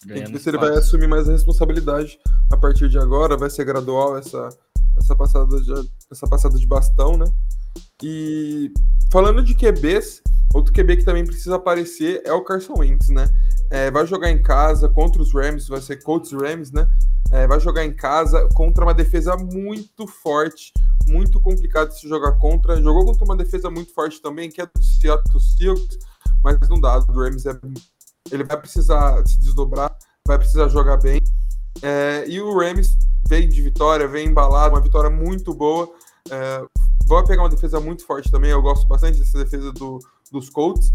Tem 0.06 0.24
que 0.24 0.32
ver 0.32 0.38
se 0.40 0.50
ele 0.50 0.58
vai 0.58 0.76
assumir 0.76 1.06
mais 1.06 1.28
a 1.28 1.32
responsabilidade 1.32 2.18
a 2.50 2.56
partir 2.56 2.88
de 2.88 2.98
agora, 2.98 3.36
vai 3.36 3.48
ser 3.48 3.64
gradual 3.64 4.18
essa 4.18 4.48
essa 4.96 5.16
passada 5.16 5.60
de, 5.60 5.90
essa 6.10 6.26
passada 6.28 6.58
de 6.58 6.66
bastão, 6.66 7.16
né? 7.16 7.26
E 8.02 8.72
falando 9.12 9.42
de 9.42 9.54
QBs, 9.54 10.22
outro 10.54 10.72
QB 10.72 10.98
que 10.98 11.04
também 11.04 11.24
precisa 11.24 11.56
aparecer 11.56 12.22
é 12.24 12.32
o 12.32 12.44
Carson 12.44 12.74
Wentz, 12.78 13.08
né? 13.08 13.28
É, 13.70 13.90
vai 13.90 14.06
jogar 14.06 14.30
em 14.30 14.42
casa 14.42 14.88
contra 14.88 15.22
os 15.22 15.32
Rams, 15.32 15.68
vai 15.68 15.80
ser 15.80 16.02
Colts 16.02 16.32
Rams, 16.32 16.70
né? 16.70 16.88
É, 17.30 17.46
vai 17.46 17.58
jogar 17.58 17.84
em 17.84 17.94
casa 17.94 18.46
contra 18.54 18.84
uma 18.84 18.92
defesa 18.92 19.34
muito 19.36 20.06
forte, 20.06 20.72
muito 21.06 21.40
complicado 21.40 21.88
de 21.88 22.00
se 22.00 22.08
jogar 22.08 22.32
contra. 22.32 22.80
Jogou 22.82 23.06
contra 23.06 23.24
uma 23.24 23.36
defesa 23.36 23.70
muito 23.70 23.94
forte 23.94 24.20
também, 24.20 24.50
que 24.50 24.60
é 24.60 24.66
do 24.66 24.82
Seattle 24.82 25.40
Seahawks, 25.40 25.98
mas 26.44 26.58
não 26.68 26.78
dá. 26.80 26.98
O 26.98 27.12
Rams 27.12 27.46
é, 27.46 27.58
ele 28.30 28.44
vai 28.44 28.58
precisar 28.58 29.26
se 29.26 29.38
desdobrar, 29.40 29.96
vai 30.26 30.38
precisar 30.38 30.68
jogar 30.68 30.98
bem. 30.98 31.22
É, 31.80 32.24
e 32.28 32.40
o 32.40 32.54
Rams 32.58 32.98
vem 33.28 33.48
de 33.48 33.62
vitória, 33.62 34.06
vem 34.08 34.28
embalado, 34.28 34.74
uma 34.74 34.80
vitória 34.80 35.10
muito 35.10 35.54
boa. 35.54 35.90
É, 36.30 36.64
pegar 37.26 37.42
uma 37.42 37.48
defesa 37.48 37.78
muito 37.80 38.06
forte 38.06 38.30
também, 38.30 38.50
eu 38.50 38.62
gosto 38.62 38.86
bastante 38.86 39.18
dessa 39.18 39.36
defesa 39.36 39.72
do, 39.72 39.98
dos 40.30 40.48
Colts, 40.48 40.92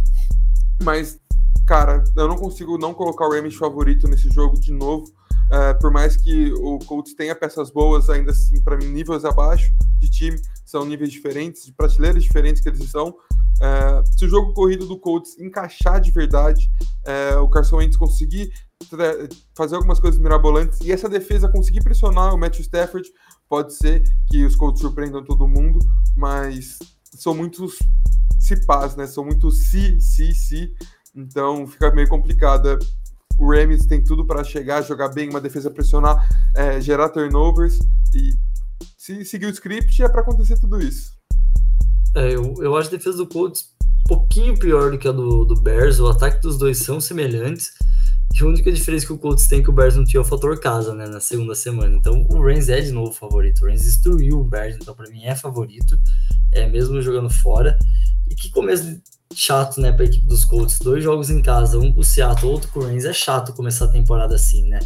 mas, 0.82 1.20
cara, 1.66 2.04
eu 2.16 2.28
não 2.28 2.36
consigo 2.36 2.78
não 2.78 2.94
colocar 2.94 3.28
o 3.28 3.32
Rams 3.32 3.56
favorito 3.56 4.08
nesse 4.08 4.30
jogo 4.30 4.60
de 4.60 4.72
novo. 4.72 5.06
É, 5.50 5.74
por 5.76 5.92
mais 5.92 6.18
que 6.18 6.52
o 6.54 6.78
Colts 6.80 7.14
tenha 7.14 7.36
peças 7.36 7.72
boas, 7.72 8.10
ainda 8.10 8.32
assim, 8.32 8.62
para 8.62 8.78
mim, 8.78 8.88
níveis 8.88 9.24
abaixo 9.24 9.72
de 9.98 10.10
time, 10.10 10.40
são 10.66 10.86
níveis 10.86 11.12
diferentes, 11.12 11.66
de 11.66 11.72
prateleiras 11.72 12.24
diferentes 12.24 12.62
que 12.62 12.70
eles 12.70 12.82
estão. 12.82 13.16
É, 13.60 14.04
se 14.06 14.26
o 14.26 14.30
jogo 14.30 14.54
corrido 14.54 14.86
do 14.86 15.00
Colts 15.00 15.38
encaixar 15.40 16.00
de 16.02 16.12
verdade, 16.12 16.70
é, 17.06 17.38
o 17.38 17.48
Carson 17.48 17.78
Wentz 17.78 17.98
conseguir 17.98 18.52
fazer 19.56 19.76
algumas 19.76 20.00
coisas 20.00 20.20
mirabolantes 20.20 20.80
e 20.82 20.92
essa 20.92 21.10
defesa 21.10 21.50
conseguir 21.50 21.84
pressionar 21.84 22.34
o 22.34 22.38
Matthew 22.38 22.62
Stafford, 22.62 23.10
pode 23.50 23.74
ser 23.74 24.04
que 24.30 24.46
os 24.46 24.56
Colts 24.56 24.82
surpreendam 24.82 25.24
todo 25.24 25.48
mundo, 25.48 25.80
mas 26.16 26.78
são 27.04 27.34
muitos 27.34 27.80
cipás, 28.40 28.96
né? 28.96 29.08
São 29.08 29.26
muitos 29.26 29.70
si, 29.70 30.00
si, 30.00 30.34
si. 30.34 30.74
Então 31.16 31.66
fica 31.66 31.92
meio 31.92 32.08
complicada. 32.08 32.78
O 33.38 33.52
Rams 33.52 33.86
tem 33.86 34.04
tudo 34.04 34.26
para 34.26 34.44
chegar, 34.44 34.82
jogar 34.82 35.10
bem, 35.10 35.30
uma 35.30 35.42
defesa 35.42 35.70
pressionar, 35.70 36.28
é, 36.56 36.82
gerar 36.82 37.10
turnovers 37.10 37.80
e 38.14 38.34
se 38.98 39.24
seguir 39.26 39.46
o 39.46 39.50
script 39.50 40.04
é 40.04 40.10
para 40.10 40.22
acontecer 40.22 40.60
tudo 40.60 40.82
isso. 40.82 41.14
É, 42.16 42.34
eu, 42.34 42.56
eu 42.60 42.76
acho 42.76 42.90
a 42.90 42.92
defesa 42.92 43.18
do 43.18 43.28
Colts 43.28 43.70
um 43.84 44.08
pouquinho 44.08 44.58
pior 44.58 44.92
do 44.92 44.98
que 44.98 45.08
a 45.08 45.12
do, 45.12 45.46
do 45.46 45.56
Bears. 45.56 46.00
O 46.00 46.08
ataque 46.08 46.42
dos 46.42 46.58
dois 46.58 46.80
são 46.80 47.00
semelhantes. 47.00 47.72
E 48.34 48.44
a 48.44 48.46
única 48.46 48.72
diferença 48.72 49.06
que 49.06 49.14
o 49.14 49.18
Colts 49.18 49.48
tem 49.48 49.60
é 49.60 49.64
que 49.64 49.70
o 49.70 49.74
Bears 49.74 49.96
não 49.96 50.04
tinha 50.04 50.22
o 50.22 50.26
fator 50.26 50.60
casa, 50.60 50.94
né, 50.94 51.08
na 51.08 51.20
segunda 51.20 51.56
semana. 51.56 51.96
Então 51.96 52.26
o 52.30 52.42
Rams 52.42 52.70
é 52.70 52.82
de 52.82 52.92
novo 52.92 53.12
favorito. 53.12 53.62
O 53.62 53.68
Rams 53.68 53.84
destruiu 53.84 54.40
o 54.40 54.44
Bears, 54.44 54.76
então 54.76 54.94
para 54.94 55.10
mim 55.10 55.24
é 55.24 55.36
favorito, 55.36 56.00
é 56.52 56.68
mesmo 56.68 57.02
jogando 57.02 57.30
fora. 57.30 57.78
Que 58.40 58.52
começo 58.52 59.02
chato, 59.34 59.82
né, 59.82 59.92
para 59.92 60.04
a 60.04 60.08
equipe 60.08 60.26
dos 60.26 60.46
Colts. 60.46 60.80
Dois 60.80 61.04
jogos 61.04 61.30
em 61.30 61.42
casa, 61.42 61.78
um 61.78 61.94
o 61.98 62.04
Seattle, 62.04 62.52
outro 62.52 62.70
com 62.72 62.80
o 62.80 62.84
Rams. 62.84 63.06
É 63.06 63.14
chato 63.14 63.54
começar 63.54 63.86
a 63.86 63.92
temporada 63.92 64.36
assim, 64.36 64.64
né? 64.68 64.80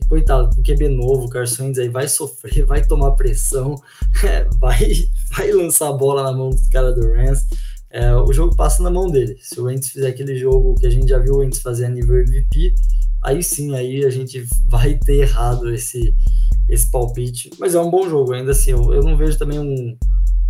E, 0.00 0.06
coitado, 0.06 0.54
com 0.54 0.62
QB 0.62 0.88
novo, 0.88 1.26
o 1.26 1.28
Carson 1.28 1.64
Wentz 1.64 1.78
aí 1.78 1.88
vai 1.88 2.06
sofrer, 2.06 2.64
vai 2.64 2.84
tomar 2.84 3.12
pressão, 3.12 3.80
vai, 4.60 5.08
vai 5.36 5.52
lançar 5.52 5.88
a 5.88 5.92
bola 5.92 6.22
na 6.22 6.32
mão 6.32 6.50
dos 6.50 6.68
caras 6.68 6.94
do 6.94 7.02
Rams. 7.12 7.44
É, 7.90 8.14
o 8.14 8.32
jogo 8.32 8.54
passa 8.54 8.82
na 8.82 8.90
mão 8.90 9.10
dele. 9.10 9.36
Se 9.40 9.58
o 9.58 9.64
Wentz 9.64 9.88
fizer 9.88 10.08
aquele 10.08 10.36
jogo 10.36 10.74
que 10.74 10.86
a 10.86 10.90
gente 10.90 11.08
já 11.08 11.18
viu 11.18 11.34
o 11.34 11.38
Wentz 11.38 11.60
fazer 11.60 11.86
a 11.86 11.88
nível 11.88 12.20
MVP, 12.20 12.74
aí 13.22 13.42
sim, 13.42 13.74
aí 13.74 14.04
a 14.04 14.10
gente 14.10 14.46
vai 14.66 14.94
ter 14.94 15.20
errado 15.20 15.72
esse, 15.72 16.14
esse 16.68 16.90
palpite. 16.90 17.50
Mas 17.58 17.74
é 17.74 17.80
um 17.80 17.90
bom 17.90 18.08
jogo, 18.08 18.34
ainda 18.34 18.52
assim. 18.52 18.72
Eu, 18.72 18.92
eu 18.92 19.02
não 19.02 19.16
vejo 19.16 19.38
também 19.38 19.58
um, 19.58 19.96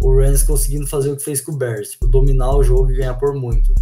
o 0.00 0.14
Rams 0.14 0.42
conseguindo 0.42 0.86
fazer 0.86 1.10
o 1.10 1.16
que 1.16 1.24
fez 1.24 1.40
com 1.40 1.52
o 1.52 1.56
Bears, 1.56 1.90
tipo, 1.90 2.06
dominar 2.06 2.54
o 2.54 2.62
jogo 2.62 2.90
e 2.90 2.96
ganhar 2.96 3.14
por 3.14 3.34
muito. 3.34 3.72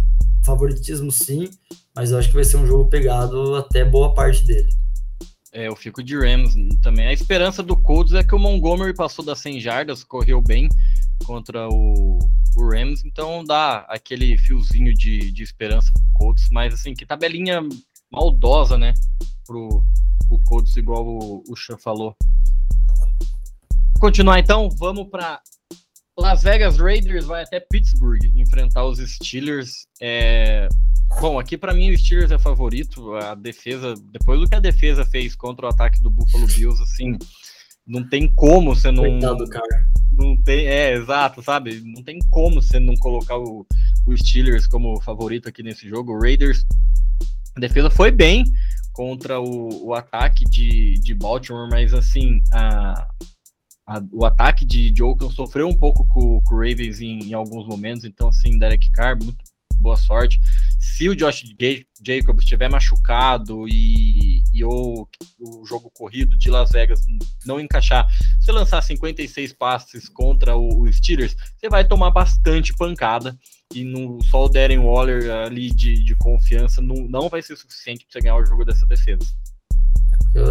Favoritismo 0.45 1.11
sim, 1.11 1.49
mas 1.95 2.11
eu 2.11 2.17
acho 2.17 2.29
que 2.29 2.35
vai 2.35 2.43
ser 2.43 2.57
um 2.57 2.65
jogo 2.65 2.89
pegado 2.89 3.55
até 3.55 3.83
boa 3.83 4.13
parte 4.13 4.45
dele. 4.45 4.69
É, 5.51 5.67
eu 5.67 5.75
fico 5.75 6.03
de 6.03 6.15
Rams 6.17 6.53
também. 6.81 7.07
A 7.07 7.13
esperança 7.13 7.63
do 7.63 7.75
Colts 7.75 8.13
é 8.13 8.23
que 8.23 8.35
o 8.35 8.39
Montgomery 8.39 8.93
passou 8.93 9.23
das 9.23 9.39
100 9.39 9.59
jardas, 9.59 10.03
correu 10.03 10.41
bem 10.41 10.69
contra 11.25 11.67
o, 11.67 12.19
o 12.55 12.69
Rams, 12.69 13.03
então 13.05 13.43
dá 13.43 13.79
aquele 13.89 14.37
fiozinho 14.37 14.93
de, 14.93 15.31
de 15.31 15.43
esperança 15.43 15.91
pro 15.93 16.03
Colts, 16.13 16.47
mas 16.51 16.73
assim, 16.73 16.93
que 16.93 17.05
tabelinha 17.05 17.61
maldosa, 18.11 18.77
né, 18.77 18.93
pro 19.45 19.83
o 20.29 20.39
Colts, 20.45 20.75
igual 20.75 21.05
o, 21.07 21.43
o 21.47 21.55
Chan 21.55 21.77
falou. 21.77 22.15
Continuar 23.99 24.39
então, 24.39 24.69
vamos 24.69 25.07
para 25.09 25.41
Las 26.17 26.41
Vegas 26.41 26.77
Raiders 26.77 27.25
vai 27.25 27.43
até 27.43 27.59
Pittsburgh 27.59 28.23
enfrentar 28.35 28.85
os 28.85 28.97
Steelers. 28.97 29.87
É... 30.01 30.67
Bom, 31.21 31.39
aqui 31.39 31.57
para 31.57 31.73
mim 31.73 31.91
o 31.91 31.97
Steelers 31.97 32.31
é 32.31 32.39
favorito. 32.39 33.13
A 33.15 33.35
defesa, 33.35 33.93
depois 34.11 34.39
do 34.39 34.49
que 34.49 34.55
a 34.55 34.59
defesa 34.59 35.05
fez 35.05 35.35
contra 35.35 35.67
o 35.67 35.69
ataque 35.69 36.01
do 36.01 36.09
Buffalo 36.09 36.47
Bills, 36.47 36.81
assim, 36.81 37.17
não 37.85 38.07
tem 38.07 38.27
como 38.35 38.75
você 38.75 38.91
não. 38.91 39.03
Coitado, 39.03 39.47
cara. 39.47 39.87
Não 40.11 40.35
tem, 40.43 40.67
é, 40.67 40.93
exato, 40.93 41.43
sabe? 41.43 41.81
Não 41.85 42.03
tem 42.03 42.17
como 42.31 42.61
você 42.61 42.79
não 42.79 42.95
colocar 42.95 43.37
o, 43.37 43.65
o 44.05 44.17
Steelers 44.17 44.65
como 44.65 44.99
favorito 45.01 45.47
aqui 45.47 45.61
nesse 45.61 45.87
jogo. 45.87 46.13
O 46.13 46.19
Raiders, 46.19 46.65
a 47.55 47.59
defesa 47.59 47.89
foi 47.89 48.09
bem 48.09 48.43
contra 48.91 49.39
o, 49.39 49.89
o 49.89 49.93
ataque 49.93 50.43
de, 50.45 50.95
de 50.95 51.13
Baltimore, 51.13 51.69
mas 51.69 51.93
assim, 51.93 52.41
a, 52.51 53.07
a, 53.87 54.01
o 54.11 54.25
ataque 54.25 54.65
de, 54.65 54.91
de 54.91 55.01
Oakland 55.01 55.33
sofreu 55.33 55.67
um 55.67 55.75
pouco 55.75 56.05
com, 56.05 56.41
com 56.41 56.55
o 56.55 56.59
Ravens 56.59 56.99
em, 56.99 57.19
em, 57.19 57.33
alguns 57.33 57.65
momentos, 57.65 58.03
então 58.03 58.27
assim, 58.27 58.59
Derek 58.59 58.91
Carr, 58.91 59.17
muito 59.17 59.37
boa 59.79 59.95
sorte. 59.95 60.39
Se 60.79 61.07
o 61.07 61.15
Josh 61.15 61.43
Jacobs 62.03 62.43
estiver 62.43 62.69
machucado 62.69 63.67
e, 63.67 64.43
e 64.51 64.63
o, 64.65 65.07
o 65.39 65.65
jogo 65.65 65.89
corrido 65.91 66.37
de 66.37 66.49
Las 66.49 66.71
Vegas 66.71 67.05
não 67.45 67.59
encaixar, 67.59 68.07
se 68.39 68.51
lançar 68.51 68.81
56 68.81 69.53
passes 69.53 70.09
contra 70.09 70.57
o, 70.57 70.81
o 70.81 70.91
Steelers, 70.91 71.35
você 71.55 71.69
vai 71.69 71.87
tomar 71.87 72.11
bastante 72.11 72.75
pancada 72.75 73.37
e 73.73 73.83
no, 73.83 74.21
só 74.23 74.45
o 74.45 74.49
Darren 74.49 74.79
Waller 74.79 75.31
ali 75.45 75.69
de, 75.69 76.03
de 76.03 76.15
confiança 76.15 76.81
não, 76.81 76.95
não 77.07 77.29
vai 77.29 77.41
ser 77.41 77.55
suficiente 77.55 78.05
para 78.05 78.13
você 78.13 78.19
ganhar 78.21 78.37
o 78.37 78.45
jogo 78.45 78.65
dessa 78.65 78.85
defesa. 78.85 79.25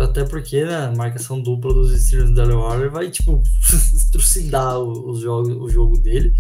Até 0.03 0.25
porque, 0.25 0.65
né, 0.65 0.93
marcação 0.97 1.41
dupla 1.41 1.73
dos 1.73 1.93
Steelers 2.01 2.31
do 2.31 2.35
Darren 2.35 2.57
Waller 2.57 2.91
vai, 2.91 3.11
tipo, 3.11 3.43
trucidar 4.11 4.81
o, 4.81 5.11
o, 5.11 5.21
jogo, 5.21 5.65
o 5.65 5.69
jogo 5.69 5.99
dele. 5.99 6.33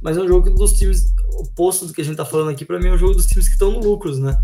Mas 0.00 0.16
é 0.16 0.20
um 0.20 0.28
jogo 0.28 0.50
dos 0.50 0.72
times, 0.72 1.12
oposto 1.38 1.86
do 1.86 1.92
que 1.92 2.00
a 2.00 2.04
gente 2.04 2.16
tá 2.16 2.24
falando 2.24 2.50
aqui, 2.50 2.64
para 2.64 2.78
mim 2.78 2.88
é 2.88 2.92
um 2.92 2.98
jogo 2.98 3.14
dos 3.14 3.26
times 3.26 3.46
que 3.46 3.52
estão 3.52 3.70
no 3.70 3.80
lucros, 3.80 4.18
né? 4.18 4.40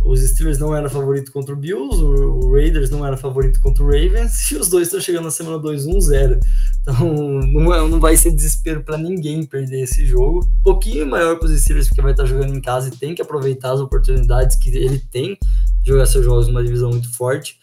Os 0.00 0.20
Steelers 0.20 0.58
não 0.58 0.74
eram 0.74 0.88
favorito 0.88 1.32
contra 1.32 1.52
o 1.52 1.56
Bills, 1.56 2.02
o 2.02 2.52
Raiders 2.52 2.88
não 2.88 3.04
era 3.04 3.16
favorito 3.16 3.60
contra 3.60 3.82
o 3.82 3.86
Ravens, 3.86 4.48
e 4.52 4.56
os 4.56 4.68
dois 4.68 4.86
estão 4.86 5.00
chegando 5.00 5.24
na 5.24 5.30
semana 5.30 5.58
2-1-0. 5.58 6.38
Então 6.82 7.42
não, 7.42 7.74
é, 7.74 7.88
não 7.88 8.00
vai 8.00 8.16
ser 8.16 8.30
desespero 8.30 8.82
para 8.82 8.96
ninguém 8.96 9.44
perder 9.44 9.82
esse 9.82 10.06
jogo. 10.06 10.48
Um 10.60 10.62
pouquinho 10.62 11.06
maior 11.06 11.38
para 11.38 11.48
os 11.48 11.60
Steelers, 11.60 11.88
porque 11.88 12.00
vai 12.00 12.12
estar 12.12 12.26
jogando 12.26 12.54
em 12.54 12.60
casa 12.60 12.88
e 12.88 12.96
tem 12.96 13.14
que 13.14 13.22
aproveitar 13.22 13.72
as 13.72 13.80
oportunidades 13.80 14.56
que 14.56 14.70
ele 14.70 14.98
tem 14.98 15.36
de 15.82 15.90
jogar 15.90 16.06
seus 16.06 16.24
jogos 16.24 16.46
numa 16.46 16.62
divisão 16.62 16.90
muito 16.90 17.12
forte. 17.14 17.57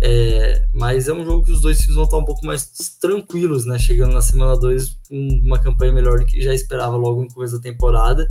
É, 0.00 0.66
mas 0.74 1.08
é 1.08 1.12
um 1.12 1.24
jogo 1.24 1.44
que 1.44 1.52
os 1.52 1.60
dois 1.60 1.78
times 1.78 1.94
vão 1.94 2.04
estar 2.04 2.18
um 2.18 2.24
pouco 2.24 2.44
mais 2.44 2.66
tranquilos, 3.00 3.64
né? 3.64 3.78
Chegando 3.78 4.12
na 4.12 4.20
semana 4.20 4.56
2 4.56 4.96
com 5.08 5.28
uma 5.42 5.58
campanha 5.58 5.92
melhor 5.92 6.18
do 6.18 6.26
que 6.26 6.40
já 6.42 6.54
esperava 6.54 6.96
logo 6.96 7.22
no 7.22 7.32
começo 7.32 7.56
da 7.56 7.62
temporada. 7.62 8.26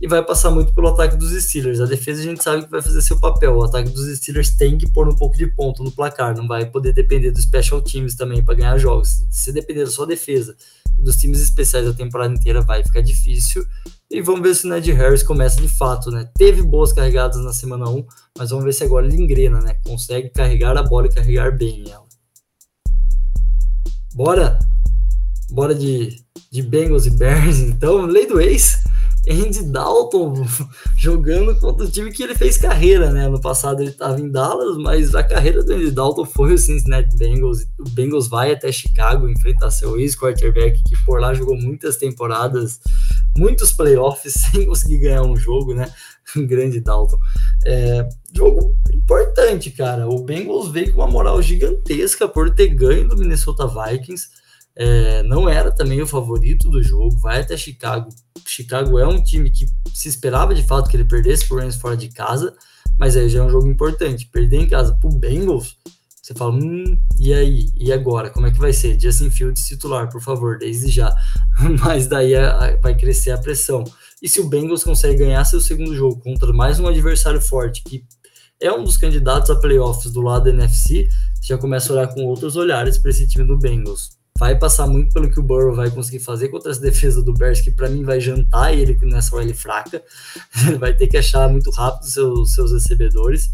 E 0.00 0.06
vai 0.06 0.24
passar 0.24 0.50
muito 0.50 0.72
pelo 0.72 0.88
ataque 0.88 1.16
dos 1.16 1.32
Steelers. 1.32 1.80
A 1.80 1.86
defesa 1.86 2.20
a 2.20 2.24
gente 2.24 2.42
sabe 2.42 2.64
que 2.64 2.70
vai 2.70 2.80
fazer 2.80 3.02
seu 3.02 3.18
papel. 3.18 3.56
O 3.56 3.64
ataque 3.64 3.90
dos 3.90 4.06
Steelers 4.16 4.50
tem 4.50 4.78
que 4.78 4.88
pôr 4.88 5.08
um 5.08 5.16
pouco 5.16 5.36
de 5.36 5.46
ponto 5.48 5.82
no 5.82 5.90
placar. 5.90 6.36
Não 6.36 6.46
vai 6.46 6.66
poder 6.66 6.92
depender 6.92 7.32
dos 7.32 7.42
special 7.42 7.82
teams 7.82 8.14
também 8.14 8.44
para 8.44 8.54
ganhar 8.54 8.78
jogos. 8.78 9.24
Se 9.28 9.52
depender 9.52 9.84
da 9.84 9.90
sua 9.90 10.06
defesa 10.06 10.56
dos 10.98 11.16
times 11.16 11.40
especiais 11.40 11.84
da 11.84 11.92
temporada 11.92 12.32
inteira, 12.32 12.60
vai 12.60 12.84
ficar 12.84 13.00
difícil. 13.00 13.66
E 14.12 14.20
vamos 14.20 14.42
ver 14.42 14.54
se 14.54 14.66
o 14.66 14.68
Ned 14.68 14.92
Harris 14.92 15.22
começa 15.22 15.58
de 15.58 15.68
fato, 15.68 16.10
né? 16.10 16.28
Teve 16.36 16.62
boas 16.62 16.92
carregadas 16.92 17.42
na 17.42 17.50
semana 17.50 17.88
1, 17.88 18.04
mas 18.36 18.50
vamos 18.50 18.62
ver 18.62 18.74
se 18.74 18.84
agora 18.84 19.06
ele 19.06 19.16
engrena, 19.16 19.58
né? 19.58 19.74
Consegue 19.86 20.28
carregar 20.28 20.76
a 20.76 20.82
bola 20.82 21.06
e 21.06 21.14
carregar 21.14 21.56
bem 21.56 21.82
ela. 21.90 22.04
Bora? 24.14 24.58
Bora 25.50 25.74
de, 25.74 26.22
de 26.50 26.60
Bengals 26.60 27.06
e 27.06 27.10
Bears, 27.10 27.56
então. 27.64 28.04
Lei 28.04 28.26
do 28.26 28.38
ex. 28.38 28.84
Andy 29.28 29.62
Dalton 29.62 30.44
jogando 30.98 31.54
contra 31.60 31.86
o 31.86 31.90
time 31.90 32.10
que 32.10 32.24
ele 32.24 32.34
fez 32.34 32.58
carreira, 32.58 33.10
né? 33.10 33.28
No 33.28 33.40
passado 33.40 33.80
ele 33.80 33.90
estava 33.90 34.20
em 34.20 34.28
Dallas, 34.28 34.76
mas 34.78 35.14
a 35.14 35.22
carreira 35.22 35.62
do 35.62 35.72
Andy 35.72 35.90
Dalton 35.90 36.26
foi 36.26 36.52
o 36.52 36.58
Cincinnati 36.58 37.16
Bengals. 37.16 37.62
O 37.78 37.88
Bengals 37.90 38.28
vai 38.28 38.52
até 38.52 38.70
Chicago 38.72 39.28
enfrentar 39.28 39.70
seu 39.70 39.98
ex-quarterback, 39.98 40.82
que 40.82 40.96
por 41.04 41.20
lá 41.20 41.32
jogou 41.32 41.56
muitas 41.56 41.96
temporadas, 41.96 42.80
muitos 43.36 43.72
playoffs 43.72 44.34
sem 44.50 44.66
conseguir 44.66 44.98
ganhar 44.98 45.22
um 45.22 45.36
jogo, 45.36 45.74
né? 45.74 45.92
Um 46.36 46.44
grande 46.46 46.80
Dalton. 46.80 47.18
É, 47.64 48.08
jogo 48.34 48.74
importante, 48.92 49.70
cara. 49.70 50.08
O 50.08 50.22
Bengals 50.22 50.70
veio 50.70 50.92
com 50.92 51.00
uma 51.00 51.10
moral 51.10 51.40
gigantesca 51.42 52.28
por 52.28 52.54
ter 52.54 52.68
ganho 52.68 53.08
do 53.08 53.16
Minnesota 53.16 53.66
Vikings 53.66 54.42
é, 54.74 55.22
não 55.22 55.48
era 55.48 55.70
também 55.70 56.00
o 56.00 56.06
favorito 56.06 56.70
do 56.70 56.82
jogo, 56.82 57.18
vai 57.18 57.40
até 57.40 57.56
Chicago. 57.56 58.08
Chicago 58.46 58.98
é 58.98 59.06
um 59.06 59.22
time 59.22 59.50
que 59.50 59.66
se 59.94 60.08
esperava 60.08 60.54
de 60.54 60.62
fato 60.62 60.88
que 60.88 60.96
ele 60.96 61.04
perdesse 61.04 61.46
por 61.46 61.60
Rams 61.60 61.76
fora 61.76 61.96
de 61.96 62.08
casa, 62.08 62.54
mas 62.98 63.16
aí 63.16 63.28
já 63.28 63.40
é 63.40 63.42
um 63.42 63.50
jogo 63.50 63.66
importante. 63.66 64.26
Perder 64.26 64.60
em 64.60 64.68
casa 64.68 64.94
pro 64.94 65.10
Bengals, 65.10 65.76
você 66.22 66.34
fala, 66.34 66.52
hum, 66.52 66.96
e 67.18 67.34
aí? 67.34 67.68
E 67.76 67.92
agora? 67.92 68.30
Como 68.30 68.46
é 68.46 68.52
que 68.52 68.58
vai 68.58 68.72
ser? 68.72 68.98
Justin 68.98 69.28
Fields 69.28 69.66
titular, 69.66 70.08
por 70.08 70.22
favor, 70.22 70.56
desde 70.56 70.88
já. 70.88 71.12
mas 71.84 72.06
daí 72.06 72.34
vai 72.80 72.96
crescer 72.96 73.32
a 73.32 73.38
pressão. 73.38 73.82
E 74.22 74.28
se 74.28 74.40
o 74.40 74.48
Bengals 74.48 74.84
consegue 74.84 75.18
ganhar 75.18 75.44
seu 75.44 75.60
segundo 75.60 75.94
jogo 75.96 76.20
contra 76.20 76.52
mais 76.52 76.78
um 76.78 76.86
adversário 76.86 77.40
forte 77.40 77.82
que 77.82 78.04
é 78.60 78.72
um 78.72 78.84
dos 78.84 78.96
candidatos 78.96 79.50
a 79.50 79.56
playoffs 79.56 80.12
do 80.12 80.20
lado 80.20 80.44
da 80.44 80.50
NFC, 80.50 81.08
já 81.42 81.58
começa 81.58 81.92
a 81.92 81.96
olhar 81.96 82.14
com 82.14 82.24
outros 82.24 82.54
olhares 82.54 82.98
para 82.98 83.10
esse 83.10 83.26
time 83.26 83.44
do 83.44 83.58
Bengals 83.58 84.22
vai 84.42 84.58
passar 84.58 84.88
muito 84.88 85.12
pelo 85.12 85.30
que 85.30 85.38
o 85.38 85.42
Burrow 85.42 85.72
vai 85.72 85.88
conseguir 85.88 86.18
fazer 86.18 86.48
contra 86.48 86.72
essa 86.72 86.80
defesa 86.80 87.22
do 87.22 87.32
Bears, 87.32 87.60
que 87.60 87.70
para 87.70 87.88
mim 87.88 88.02
vai 88.02 88.20
jantar 88.20 88.76
ele 88.76 88.98
nessa 89.02 89.36
OL 89.36 89.54
fraca. 89.54 90.02
Vai 90.80 90.92
ter 90.94 91.06
que 91.06 91.16
achar 91.16 91.48
muito 91.48 91.70
rápido 91.70 92.06
seus, 92.06 92.52
seus 92.52 92.72
recebedores. 92.72 93.48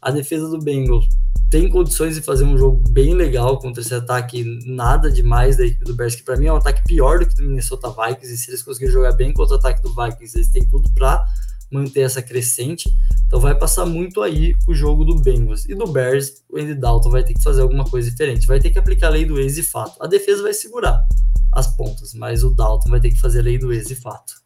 A 0.00 0.10
defesa 0.10 0.48
do 0.48 0.58
Bengals 0.58 1.06
tem 1.52 1.68
condições 1.68 2.14
de 2.14 2.22
fazer 2.22 2.44
um 2.44 2.56
jogo 2.56 2.82
bem 2.88 3.12
legal 3.12 3.58
contra 3.58 3.82
esse 3.82 3.94
ataque 3.94 4.42
nada 4.64 5.12
demais 5.12 5.54
da 5.54 5.66
equipe 5.66 5.84
do 5.84 5.94
Bears, 5.94 6.14
que 6.14 6.22
para 6.22 6.34
mim 6.34 6.46
é 6.46 6.52
um 6.52 6.56
ataque 6.56 6.82
pior 6.84 7.18
do 7.18 7.26
que 7.26 7.34
do 7.34 7.42
Minnesota 7.42 7.90
Vikings, 7.90 8.32
e 8.32 8.38
se 8.38 8.50
eles 8.50 8.62
conseguirem 8.62 8.94
jogar 8.94 9.12
bem 9.12 9.34
contra 9.34 9.56
o 9.56 9.58
ataque 9.58 9.82
do 9.82 9.90
Vikings, 9.94 10.34
eles 10.34 10.48
têm 10.48 10.64
tudo 10.64 10.90
para 10.94 11.22
manter 11.70 12.00
essa 12.00 12.22
crescente. 12.22 12.90
Então 13.26 13.38
vai 13.38 13.54
passar 13.54 13.84
muito 13.84 14.22
aí 14.22 14.56
o 14.66 14.72
jogo 14.72 15.04
do 15.04 15.16
Bengals. 15.16 15.68
E 15.68 15.74
do 15.74 15.86
Bears, 15.86 16.42
o 16.48 16.58
Andy 16.58 16.74
Dalton 16.74 17.10
vai 17.10 17.22
ter 17.22 17.34
que 17.34 17.42
fazer 17.42 17.60
alguma 17.60 17.84
coisa 17.84 18.10
diferente. 18.10 18.46
Vai 18.46 18.58
ter 18.58 18.70
que 18.70 18.78
aplicar 18.78 19.08
a 19.08 19.10
lei 19.10 19.26
do 19.26 19.38
ex 19.38 19.58
e 19.58 19.62
fato. 19.62 20.02
A 20.02 20.06
defesa 20.06 20.42
vai 20.42 20.54
segurar 20.54 21.06
as 21.52 21.66
pontas, 21.76 22.14
mas 22.14 22.42
o 22.42 22.48
Dalton 22.48 22.88
vai 22.88 23.00
ter 23.00 23.10
que 23.10 23.20
fazer 23.20 23.40
a 23.40 23.42
lei 23.42 23.58
do 23.58 23.74
ex 23.74 23.90
e 23.90 23.94
fato. 23.94 24.40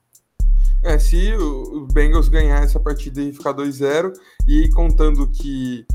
É, 0.83 0.99
se 0.99 1.33
o 1.35 1.87
Bengals 1.93 2.29
ganhar 2.29 2.65
essa 2.65 2.81
partida 2.81 3.23
e 3.23 3.33
ficar 3.33 3.55
2-0, 3.55 4.13
e 4.47 4.69
contando 4.71 5.29
que 5.31 5.87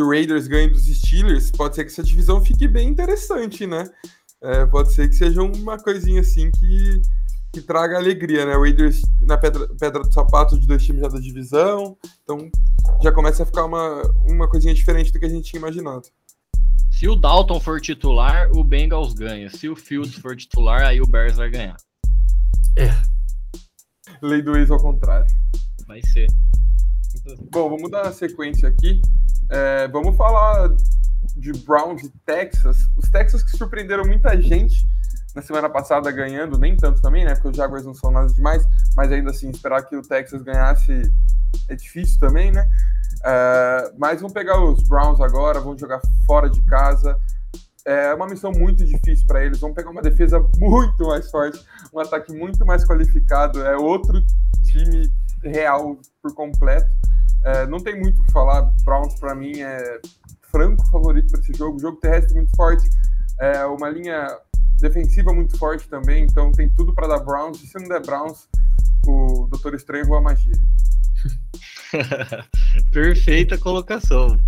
que 0.00 0.02
o 0.02 0.08
Raiders 0.08 0.48
ganhe 0.48 0.68
dos 0.68 0.86
Steelers, 0.86 1.50
pode 1.50 1.74
ser 1.74 1.84
que 1.84 1.90
essa 1.90 2.02
divisão 2.02 2.42
fique 2.42 2.66
bem 2.66 2.88
interessante, 2.88 3.66
né? 3.66 3.86
É, 4.42 4.64
pode 4.64 4.92
ser 4.92 5.10
que 5.10 5.14
seja 5.14 5.42
uma 5.42 5.78
coisinha 5.78 6.22
assim 6.22 6.50
que 6.50 7.02
que 7.52 7.60
traga 7.60 7.98
alegria, 7.98 8.46
né? 8.46 8.56
O 8.56 8.62
Raiders 8.62 9.02
na 9.20 9.36
pedra, 9.36 9.68
pedra 9.78 10.02
do 10.02 10.12
sapato 10.12 10.58
de 10.58 10.66
dois 10.66 10.82
times 10.84 11.02
já 11.02 11.08
da 11.08 11.18
divisão, 11.18 11.98
então 12.22 12.48
já 13.02 13.12
começa 13.12 13.42
a 13.42 13.46
ficar 13.46 13.66
uma, 13.66 14.02
uma 14.24 14.48
coisinha 14.48 14.72
diferente 14.72 15.12
do 15.12 15.18
que 15.18 15.26
a 15.26 15.28
gente 15.28 15.50
tinha 15.50 15.58
imaginado. 15.58 16.08
Se 16.90 17.06
o 17.06 17.16
Dalton 17.16 17.60
for 17.60 17.80
titular, 17.80 18.50
o 18.52 18.64
Bengals 18.64 19.12
ganha. 19.12 19.50
Se 19.50 19.68
o 19.68 19.76
Fields 19.76 20.14
for 20.14 20.34
titular, 20.34 20.82
aí 20.82 21.00
o 21.00 21.06
Bears 21.06 21.36
vai 21.36 21.50
ganhar. 21.50 21.76
É. 22.76 22.90
Lei 24.22 24.40
do 24.40 24.56
ex 24.56 24.70
ao 24.70 24.78
contrário. 24.78 25.26
Vai 25.86 26.00
ser. 26.06 26.26
Bom, 27.50 27.68
vamos 27.68 27.90
dar 27.90 28.06
a 28.06 28.12
sequência 28.12 28.68
aqui 28.68 29.02
É, 29.50 29.88
vamos 29.88 30.16
falar 30.16 30.70
de 31.36 31.52
Browns 31.64 32.04
e 32.04 32.10
Texas. 32.24 32.88
Os 32.96 33.10
Texas 33.10 33.42
que 33.42 33.56
surpreenderam 33.56 34.04
muita 34.04 34.40
gente 34.40 34.88
na 35.34 35.42
semana 35.42 35.68
passada 35.68 36.10
ganhando, 36.10 36.58
nem 36.58 36.76
tanto 36.76 37.00
também, 37.00 37.24
né? 37.24 37.34
Porque 37.34 37.48
os 37.48 37.56
Jaguars 37.56 37.84
não 37.84 37.94
são 37.94 38.10
nada 38.10 38.32
demais, 38.32 38.66
mas 38.96 39.10
ainda 39.12 39.30
assim, 39.30 39.50
esperar 39.50 39.82
que 39.82 39.96
o 39.96 40.02
Texas 40.02 40.42
ganhasse 40.42 41.12
é 41.68 41.74
difícil 41.74 42.18
também, 42.18 42.50
né? 42.52 42.68
Uh, 43.18 43.94
mas 43.98 44.20
vão 44.20 44.30
pegar 44.30 44.62
os 44.62 44.82
Browns 44.84 45.20
agora, 45.20 45.60
vão 45.60 45.76
jogar 45.76 46.00
fora 46.26 46.48
de 46.48 46.62
casa. 46.62 47.16
É 47.84 48.14
uma 48.14 48.26
missão 48.26 48.52
muito 48.52 48.84
difícil 48.84 49.26
para 49.26 49.44
eles. 49.44 49.58
Vão 49.58 49.72
pegar 49.72 49.90
uma 49.90 50.02
defesa 50.02 50.38
muito 50.58 51.06
mais 51.06 51.30
forte, 51.30 51.64
um 51.92 51.98
ataque 51.98 52.32
muito 52.32 52.64
mais 52.64 52.84
qualificado. 52.84 53.64
É 53.64 53.76
outro 53.76 54.22
time 54.64 55.12
real 55.42 55.98
por 56.22 56.34
completo. 56.34 56.90
É, 57.44 57.66
não 57.66 57.78
tem 57.78 57.98
muito 57.98 58.20
o 58.20 58.24
que 58.24 58.32
falar. 58.32 58.62
Browns, 58.84 59.18
para 59.18 59.34
mim, 59.34 59.60
é 59.60 60.00
franco 60.50 60.86
favorito 60.90 61.30
para 61.30 61.40
esse 61.40 61.52
jogo. 61.56 61.78
Jogo 61.78 61.98
terrestre 62.00 62.34
muito 62.34 62.54
forte. 62.56 62.88
É 63.38 63.64
uma 63.64 63.88
linha 63.88 64.26
defensiva 64.78 65.32
muito 65.32 65.56
forte 65.58 65.88
também. 65.88 66.24
Então 66.24 66.52
tem 66.52 66.68
tudo 66.68 66.94
para 66.94 67.08
dar 67.08 67.20
Browns. 67.20 67.62
E 67.62 67.66
se 67.66 67.78
não 67.78 67.88
der 67.88 68.02
Browns, 68.02 68.48
o 69.06 69.46
Doutor 69.50 69.74
Estranho 69.74 70.06
voa 70.06 70.20
magia. 70.20 70.52
Perfeita 72.92 73.58
colocação. 73.58 74.38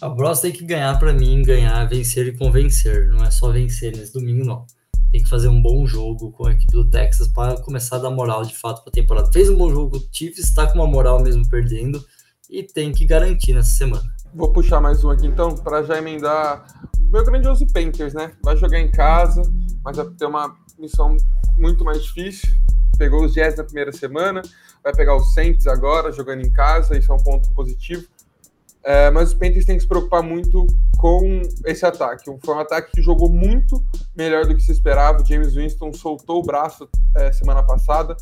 A 0.00 0.08
Bros 0.08 0.40
tem 0.40 0.52
que 0.52 0.64
ganhar 0.64 0.98
para 0.98 1.12
mim, 1.12 1.42
ganhar, 1.42 1.84
vencer 1.86 2.26
e 2.26 2.36
convencer. 2.36 3.08
Não 3.08 3.22
é 3.24 3.30
só 3.30 3.50
vencer 3.50 3.94
nesse 3.94 4.12
domingo, 4.12 4.44
não. 4.44 4.66
Tem 5.10 5.22
que 5.22 5.28
fazer 5.28 5.48
um 5.48 5.60
bom 5.60 5.84
jogo 5.86 6.30
com 6.30 6.46
a 6.46 6.52
equipe 6.52 6.70
do 6.70 6.88
Texas 6.88 7.26
para 7.26 7.60
começar 7.60 7.96
a 7.96 7.98
dar 7.98 8.10
moral 8.10 8.44
de 8.44 8.54
fato 8.56 8.82
para 8.82 8.90
a 8.90 8.92
temporada. 8.92 9.32
Fez 9.32 9.50
um 9.50 9.56
bom 9.56 9.68
jogo, 9.68 9.96
o 9.96 10.08
Chiefs 10.12 10.44
está 10.44 10.66
com 10.68 10.74
uma 10.74 10.86
moral 10.86 11.20
mesmo 11.20 11.48
perdendo 11.48 12.04
e 12.48 12.62
tem 12.62 12.92
que 12.92 13.04
garantir 13.04 13.52
nessa 13.52 13.70
semana. 13.72 14.04
Vou 14.32 14.52
puxar 14.52 14.80
mais 14.80 15.02
um 15.02 15.10
aqui 15.10 15.26
então 15.26 15.56
para 15.56 15.82
já 15.82 15.98
emendar 15.98 16.64
o 17.00 17.10
meu 17.10 17.24
grandioso 17.24 17.66
Panthers, 17.72 18.14
né? 18.14 18.32
Vai 18.44 18.56
jogar 18.56 18.78
em 18.78 18.88
casa, 18.90 19.42
mas 19.84 19.96
vai 19.96 20.06
ter 20.10 20.26
uma 20.26 20.54
missão 20.78 21.16
muito 21.58 21.84
mais 21.84 22.02
difícil. 22.04 22.48
Pegou 22.96 23.24
os 23.24 23.34
Jazz 23.34 23.56
na 23.56 23.64
primeira 23.64 23.90
semana, 23.90 24.42
vai 24.84 24.94
pegar 24.94 25.16
o 25.16 25.20
Saints 25.20 25.66
agora, 25.66 26.12
jogando 26.12 26.46
em 26.46 26.52
casa, 26.52 26.96
isso 26.96 27.10
é 27.10 27.14
um 27.14 27.22
ponto 27.22 27.50
positivo. 27.52 28.06
É, 28.82 29.10
mas 29.10 29.28
os 29.28 29.34
Panthers 29.34 29.64
têm 29.64 29.76
que 29.76 29.82
se 29.82 29.88
preocupar 29.88 30.22
muito 30.22 30.66
com 30.96 31.42
esse 31.64 31.84
ataque. 31.84 32.30
Foi 32.42 32.54
um 32.54 32.58
ataque 32.58 32.92
que 32.92 33.02
jogou 33.02 33.28
muito 33.28 33.84
melhor 34.16 34.46
do 34.46 34.54
que 34.54 34.62
se 34.62 34.72
esperava. 34.72 35.22
O 35.22 35.26
James 35.26 35.54
Winston 35.54 35.92
soltou 35.92 36.40
o 36.40 36.42
braço 36.42 36.88
é, 37.16 37.30
semana 37.32 37.62
passada, 37.62 38.16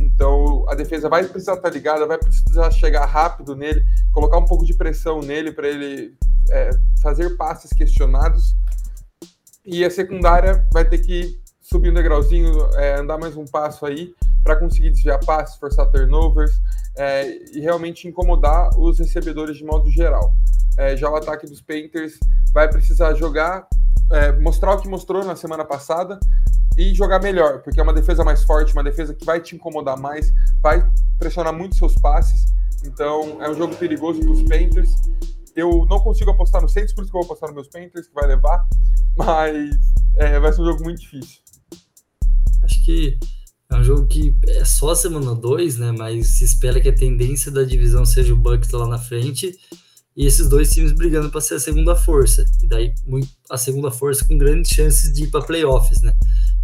então 0.00 0.64
a 0.68 0.74
defesa 0.74 1.08
vai 1.08 1.24
precisar 1.24 1.54
estar 1.54 1.70
ligada, 1.70 2.06
vai 2.06 2.18
precisar 2.18 2.70
chegar 2.70 3.04
rápido 3.04 3.54
nele, 3.54 3.84
colocar 4.12 4.38
um 4.38 4.44
pouco 4.44 4.64
de 4.64 4.74
pressão 4.74 5.20
nele 5.20 5.52
para 5.52 5.68
ele 5.68 6.14
é, 6.50 6.70
fazer 7.02 7.36
passes 7.36 7.70
questionados. 7.72 8.54
E 9.64 9.84
a 9.84 9.90
secundária 9.90 10.66
vai 10.72 10.88
ter 10.88 10.98
que 10.98 11.38
subir 11.60 11.90
um 11.90 11.94
degrauzinho, 11.94 12.50
é, 12.76 12.98
andar 12.98 13.18
mais 13.18 13.36
um 13.36 13.44
passo 13.44 13.84
aí 13.84 14.14
para 14.48 14.56
conseguir 14.56 14.88
desviar 14.88 15.22
passes, 15.26 15.56
forçar 15.56 15.84
turnovers 15.90 16.58
é, 16.96 17.54
e 17.54 17.60
realmente 17.60 18.08
incomodar 18.08 18.70
os 18.78 18.98
recebedores 18.98 19.58
de 19.58 19.64
modo 19.64 19.90
geral. 19.90 20.34
É, 20.78 20.96
já 20.96 21.10
o 21.10 21.14
ataque 21.14 21.46
dos 21.46 21.60
Panthers 21.60 22.18
vai 22.54 22.66
precisar 22.66 23.12
jogar, 23.12 23.68
é, 24.10 24.32
mostrar 24.40 24.72
o 24.74 24.80
que 24.80 24.88
mostrou 24.88 25.22
na 25.22 25.36
semana 25.36 25.66
passada 25.66 26.18
e 26.78 26.94
jogar 26.94 27.20
melhor, 27.20 27.60
porque 27.60 27.78
é 27.78 27.82
uma 27.82 27.92
defesa 27.92 28.24
mais 28.24 28.42
forte, 28.42 28.72
uma 28.72 28.82
defesa 28.82 29.12
que 29.12 29.22
vai 29.22 29.38
te 29.38 29.54
incomodar 29.54 29.98
mais, 29.98 30.32
vai 30.62 30.82
pressionar 31.18 31.52
muito 31.52 31.76
seus 31.76 31.94
passes. 31.96 32.46
Então 32.86 33.42
é 33.42 33.50
um 33.50 33.54
jogo 33.54 33.76
perigoso 33.76 34.20
para 34.20 34.30
os 34.30 34.42
Panthers. 34.44 34.94
Eu 35.54 35.84
não 35.90 36.00
consigo 36.00 36.30
apostar 36.30 36.62
no 36.62 36.70
Saints, 36.70 36.94
por 36.94 37.02
isso 37.02 37.10
que 37.10 37.18
eu 37.18 37.20
vou 37.20 37.26
apostar 37.26 37.50
nos 37.50 37.54
meus 37.54 37.68
Panthers, 37.68 38.08
que 38.08 38.14
vai 38.14 38.26
levar, 38.26 38.66
mas 39.14 39.76
é, 40.16 40.40
vai 40.40 40.50
ser 40.54 40.62
um 40.62 40.64
jogo 40.64 40.84
muito 40.84 41.02
difícil. 41.02 41.42
Acho 42.62 42.84
que 42.86 43.18
é 43.70 43.76
um 43.76 43.84
jogo 43.84 44.06
que 44.06 44.34
é 44.46 44.64
só 44.64 44.90
a 44.90 44.96
semana 44.96 45.34
2, 45.34 45.76
né? 45.76 45.92
Mas 45.92 46.38
se 46.38 46.44
espera 46.44 46.80
que 46.80 46.88
a 46.88 46.94
tendência 46.94 47.50
da 47.50 47.62
divisão 47.62 48.04
seja 48.06 48.32
o 48.32 48.36
Bucks 48.36 48.70
lá 48.70 48.86
na 48.86 48.98
frente 48.98 49.54
e 50.16 50.26
esses 50.26 50.48
dois 50.48 50.70
times 50.70 50.92
brigando 50.92 51.30
para 51.30 51.40
ser 51.40 51.54
a 51.54 51.60
segunda 51.60 51.94
força. 51.94 52.44
E 52.62 52.66
daí 52.66 52.94
a 53.50 53.58
segunda 53.58 53.90
força 53.90 54.26
com 54.26 54.38
grandes 54.38 54.72
chances 54.72 55.12
de 55.12 55.24
ir 55.24 55.30
para 55.30 55.44
playoffs, 55.44 56.00
né? 56.00 56.14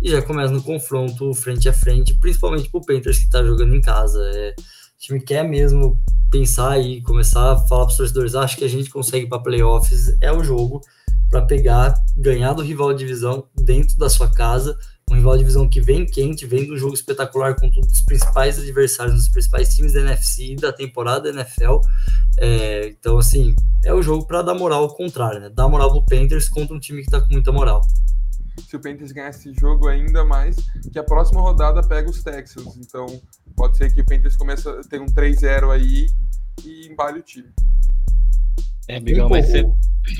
E 0.01 0.11
já 0.11 0.23
começa 0.23 0.53
no 0.53 0.63
confronto 0.63 1.33
frente 1.35 1.69
a 1.69 1.73
frente, 1.73 2.15
principalmente 2.15 2.71
pro 2.71 2.81
Panthers 2.81 3.19
que 3.19 3.31
tá 3.31 3.45
jogando 3.45 3.75
em 3.75 3.81
casa. 3.83 4.19
É, 4.35 4.55
o 4.59 4.99
time 4.99 5.21
quer 5.21 5.47
mesmo 5.47 6.03
pensar 6.31 6.81
e 6.81 7.03
começar 7.03 7.53
a 7.53 7.59
falar 7.59 7.85
para 7.85 7.93
os 7.93 7.97
torcedores: 7.99 8.35
acho 8.35 8.57
que 8.57 8.65
a 8.65 8.69
gente 8.69 8.89
consegue 8.89 9.29
para 9.29 9.39
playoffs. 9.39 10.17
É 10.23 10.33
o 10.33 10.43
jogo 10.43 10.81
para 11.31 11.43
pegar, 11.43 11.95
ganhar 12.17 12.55
do 12.55 12.63
rival 12.63 12.93
de 12.93 13.01
divisão 13.01 13.47
dentro 13.55 13.99
da 13.99 14.09
sua 14.09 14.29
casa 14.31 14.77
um 15.11 15.15
rival 15.15 15.33
de 15.35 15.41
divisão 15.41 15.69
que 15.69 15.81
vem 15.81 16.07
quente, 16.07 16.47
vem 16.47 16.67
do 16.67 16.77
jogo 16.77 16.95
espetacular 16.95 17.55
com 17.55 17.71
todos 17.71 17.93
os 17.93 18.03
principais 18.03 18.59
adversários 18.59 19.15
dos 19.15 19.29
principais 19.29 19.75
times 19.75 19.93
da 19.93 20.01
NFC 20.01 20.53
e 20.53 20.57
da 20.57 20.73
temporada 20.73 21.33
da 21.33 21.41
NFL. 21.41 21.79
É, 22.39 22.89
então, 22.89 23.19
assim, 23.19 23.55
é 23.85 23.93
o 23.93 24.03
jogo 24.03 24.27
para 24.27 24.43
dar 24.43 24.55
moral 24.55 24.83
ao 24.85 24.95
contrário, 24.95 25.41
né? 25.41 25.51
Dar 25.51 25.69
moral 25.69 25.91
pro 25.91 26.05
Panthers 26.05 26.49
contra 26.49 26.75
um 26.75 26.81
time 26.81 27.03
que 27.03 27.11
tá 27.11 27.21
com 27.21 27.33
muita 27.33 27.53
moral. 27.53 27.83
Se 28.69 28.77
o 28.77 28.81
Panthers 28.81 29.13
ganhar 29.13 29.31
esse 29.31 29.53
jogo 29.53 29.89
ainda 29.89 30.25
mais, 30.25 30.57
que 30.93 30.99
a 30.99 31.05
próxima 31.05 31.41
rodada 31.41 31.83
pega 31.83 32.09
os 32.09 32.23
Texans. 32.23 32.77
Então, 32.77 33.07
pode 33.57 33.77
ser 33.77 33.93
que 33.93 34.01
o 34.01 34.05
Panthers 34.05 34.37
comece 34.37 34.69
a 34.69 34.81
ter 34.83 35.01
um 35.01 35.07
3-0 35.07 35.71
aí 35.71 36.07
e 36.65 36.89
embale 36.89 37.19
o 37.19 37.23
time. 37.23 37.53
É, 38.89 39.01
Bigão, 39.01 39.29
mas 39.29 39.47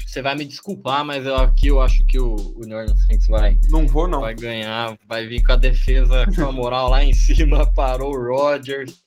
você, 0.07 0.23
vai 0.23 0.35
me 0.35 0.45
desculpar, 0.45 1.05
mas 1.05 1.27
eu, 1.27 1.37
aqui 1.37 1.67
eu 1.67 1.81
acho 1.81 2.05
que 2.07 2.19
o, 2.19 2.35
o 2.35 2.61
New 2.61 2.77
Orleans 2.77 3.05
Saints 3.07 3.27
vai, 3.27 3.59
não 3.69 3.87
vou, 3.87 4.09
não. 4.09 4.21
vai 4.21 4.35
ganhar, 4.35 4.97
vai 5.07 5.27
vir 5.27 5.43
com 5.43 5.53
a 5.53 5.57
defesa 5.57 6.25
com 6.35 6.47
a 6.47 6.53
moral 6.53 6.89
lá 6.89 7.05
em 7.05 7.13
cima, 7.15 7.67
parou 7.67 8.15
o 8.15 8.29
Rodgers. 8.29 9.03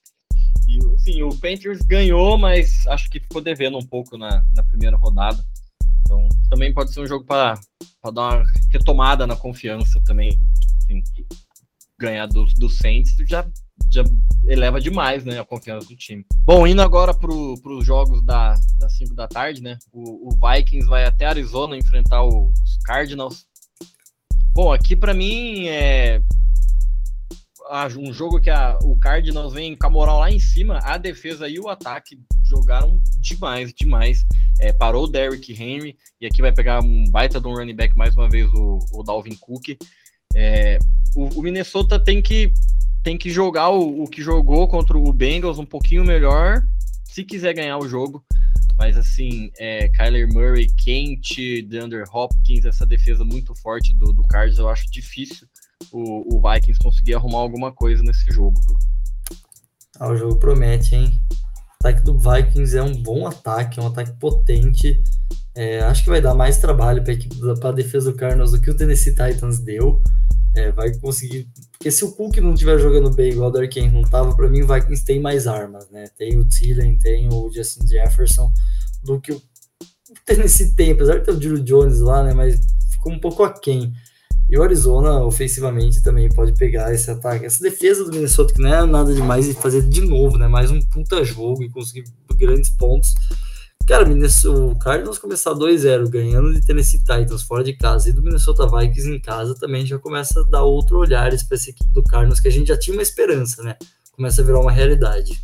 E, 0.68 0.80
sim, 1.00 1.24
o 1.24 1.30
Panthers 1.30 1.80
ganhou, 1.82 2.38
mas 2.38 2.86
acho 2.88 3.10
que 3.10 3.20
ficou 3.20 3.42
devendo 3.42 3.78
um 3.78 3.86
pouco 3.86 4.18
na, 4.18 4.44
na 4.54 4.64
primeira 4.64 4.98
rodada. 4.98 5.44
Então, 6.02 6.28
também 6.50 6.74
pode 6.74 6.94
ser 6.94 7.02
um 7.02 7.08
jogo 7.08 7.26
para 7.26 7.60
dar 8.14 8.22
uma 8.22 8.44
retomada 8.72 9.26
na 9.26 9.36
confiança 9.36 10.02
também. 10.06 10.38
Assim, 10.84 11.04
ganhar 12.00 12.28
do, 12.28 12.46
do 12.58 12.70
Saints 12.70 13.16
já 13.28 13.46
já 13.90 14.04
eleva 14.46 14.80
demais, 14.80 15.24
né, 15.26 15.40
a 15.40 15.46
confiança 15.46 15.88
do 15.88 15.96
time. 15.96 16.26
Bom, 16.46 16.66
indo 16.66 16.82
agora 16.82 17.14
para 17.14 17.32
os 17.32 17.86
jogos 17.86 18.24
da, 18.24 18.56
das 18.78 18.96
5 18.98 19.14
da 19.14 19.28
tarde, 19.28 19.62
né, 19.62 19.78
o, 19.92 20.30
o, 20.30 20.38
Vikings 20.38 20.88
vai 20.88 21.06
até 21.06 21.26
Arizona 21.26 21.78
enfrentar 21.78 22.24
o, 22.24 22.52
os 22.52 22.78
Cardinals. 22.84 23.46
Bom, 24.54 24.72
aqui 24.72 24.96
para 24.96 25.14
mim 25.14 25.68
é 25.68 26.22
um 27.98 28.14
jogo 28.14 28.40
que 28.40 28.50
a, 28.50 28.78
o 28.82 28.98
Cardinals 28.98 29.54
vem 29.54 29.76
com 29.76 29.88
a 29.88 29.90
moral 29.90 30.20
lá 30.20 30.32
em 30.32 30.40
cima, 30.40 30.80
a 30.80 30.98
defesa 30.98 31.50
e 31.50 31.60
o 31.60 31.68
ataque 31.68 32.18
jogaram 32.44 33.00
demais, 33.20 33.74
demais. 33.74 34.26
É, 34.60 34.72
parou 34.72 35.04
o 35.04 35.08
Derrick 35.08 35.52
Henry, 35.52 35.98
e 36.20 36.26
aqui 36.26 36.42
vai 36.42 36.52
pegar 36.52 36.82
um 36.82 37.04
baita 37.12 37.40
de 37.40 37.48
um 37.48 37.54
running 37.54 37.76
back 37.76 37.96
mais 37.96 38.16
uma 38.16 38.30
vez, 38.30 38.50
o, 38.54 38.80
o 38.94 39.04
Dalvin 39.04 39.36
Cook. 39.36 39.78
É, 40.34 40.80
o, 41.16 41.40
o 41.40 41.42
Minnesota 41.42 42.00
tem 42.00 42.22
que 42.22 42.52
tem 43.08 43.18
que 43.18 43.30
jogar 43.30 43.70
o, 43.70 44.04
o 44.04 44.06
que 44.06 44.22
jogou 44.22 44.68
contra 44.68 44.98
o 44.98 45.14
Bengals 45.14 45.58
um 45.58 45.66
pouquinho 45.66 46.04
melhor 46.04 46.62
se 47.06 47.24
quiser 47.24 47.54
ganhar 47.54 47.78
o 47.78 47.88
jogo. 47.88 48.22
Mas 48.78 48.98
assim, 48.98 49.50
é, 49.58 49.88
Kyler 49.88 50.28
Murray, 50.28 50.68
Kent, 50.74 51.38
DeAndre 51.70 52.04
Hopkins, 52.12 52.66
essa 52.66 52.86
defesa 52.86 53.24
muito 53.24 53.56
forte 53.56 53.94
do, 53.94 54.12
do 54.12 54.24
Cards, 54.24 54.58
eu 54.58 54.68
acho 54.68 54.92
difícil 54.92 55.48
o, 55.90 56.36
o 56.36 56.42
Vikings 56.42 56.78
conseguir 56.84 57.16
arrumar 57.16 57.38
alguma 57.38 57.72
coisa 57.72 58.04
nesse 58.04 58.30
jogo. 58.30 58.60
Ah, 59.98 60.10
o 60.10 60.18
jogo 60.18 60.36
promete, 60.36 60.94
hein? 60.94 61.18
O 61.32 61.88
ataque 61.88 62.04
do 62.04 62.20
Vikings 62.20 62.78
é 62.78 62.84
um 62.84 63.02
bom 63.02 63.26
ataque, 63.26 63.80
é 63.80 63.84
um 63.84 63.88
ataque 63.88 64.12
potente. 64.20 65.02
É, 65.56 65.80
acho 65.80 66.04
que 66.04 66.10
vai 66.10 66.20
dar 66.20 66.36
mais 66.36 66.58
trabalho 66.58 67.02
para 67.62 67.70
a 67.70 67.72
defesa 67.72 68.12
do 68.12 68.18
Cardinals 68.18 68.52
do 68.52 68.60
que 68.60 68.70
o 68.70 68.76
Tennessee 68.76 69.16
Titans 69.16 69.60
deu. 69.60 70.02
É, 70.58 70.72
vai 70.72 70.92
conseguir. 70.98 71.48
Porque 71.72 71.92
se 71.92 72.04
o 72.04 72.12
Cook 72.12 72.38
não 72.38 72.54
estiver 72.54 72.80
jogando 72.80 73.12
bem 73.12 73.32
igual 73.32 73.50
o 73.50 73.52
Dark 73.52 73.76
não 73.94 74.02
tava, 74.02 74.36
para 74.36 74.50
mim 74.50 74.66
Vikings 74.66 75.06
tem 75.06 75.20
mais 75.20 75.46
armas, 75.46 75.88
né? 75.92 76.10
Tem 76.18 76.36
o 76.40 76.46
Thielen, 76.46 76.98
tem 76.98 77.30
o 77.32 77.52
Justin 77.54 77.88
Jefferson, 77.88 78.52
do 79.04 79.22
que 79.22 79.32
o 79.32 79.42
Tennessee 80.26 80.74
tem, 80.74 80.94
apesar 80.94 81.20
de 81.20 81.26
ter 81.26 81.32
o 81.32 81.38
Drew 81.38 81.60
Jones 81.60 82.00
lá, 82.00 82.24
né? 82.24 82.34
Mas 82.34 82.60
ficou 82.90 83.12
um 83.14 83.20
pouco 83.20 83.44
aquém. 83.44 83.94
E 84.50 84.58
o 84.58 84.64
Arizona, 84.64 85.24
ofensivamente, 85.24 86.02
também 86.02 86.28
pode 86.30 86.54
pegar 86.54 86.92
esse 86.92 87.12
ataque. 87.12 87.46
Essa 87.46 87.62
defesa 87.62 88.04
do 88.04 88.12
Minnesota, 88.12 88.54
que 88.54 88.62
não 88.62 88.74
é 88.74 88.86
nada 88.86 89.14
demais, 89.14 89.48
e 89.48 89.54
fazer 89.54 89.84
de 89.84 90.02
novo, 90.02 90.40
né? 90.40 90.48
Mais 90.48 90.72
um 90.72 90.82
puta 90.82 91.24
jogo 91.24 91.62
e 91.62 91.70
conseguir 91.70 92.06
grandes 92.36 92.72
pontos. 92.72 93.14
Cara, 93.88 94.04
o 94.04 94.76
Cardinals 94.78 95.18
começar 95.18 95.52
2-0 95.52 96.10
ganhando 96.10 96.54
de 96.54 96.60
Tennessee 96.60 97.00
Titans 97.00 97.42
fora 97.42 97.64
de 97.64 97.72
casa 97.72 98.10
e 98.10 98.12
do 98.12 98.22
Minnesota 98.22 98.68
Vikings 98.68 99.10
em 99.10 99.18
casa 99.18 99.56
também 99.56 99.86
já 99.86 99.98
começa 99.98 100.42
a 100.42 100.44
dar 100.44 100.64
outro 100.64 100.98
olhar 100.98 101.30
para 101.30 101.56
essa 101.56 101.70
equipe 101.70 101.94
do 101.94 102.04
Cardinals 102.04 102.42
que 102.42 102.50
a 102.50 102.52
gente 102.52 102.68
já 102.68 102.78
tinha 102.78 102.94
uma 102.94 103.02
esperança, 103.02 103.64
né? 103.64 103.78
Começa 104.12 104.42
a 104.42 104.46
virar 104.46 104.60
uma 104.60 104.74
realidade. 104.74 105.42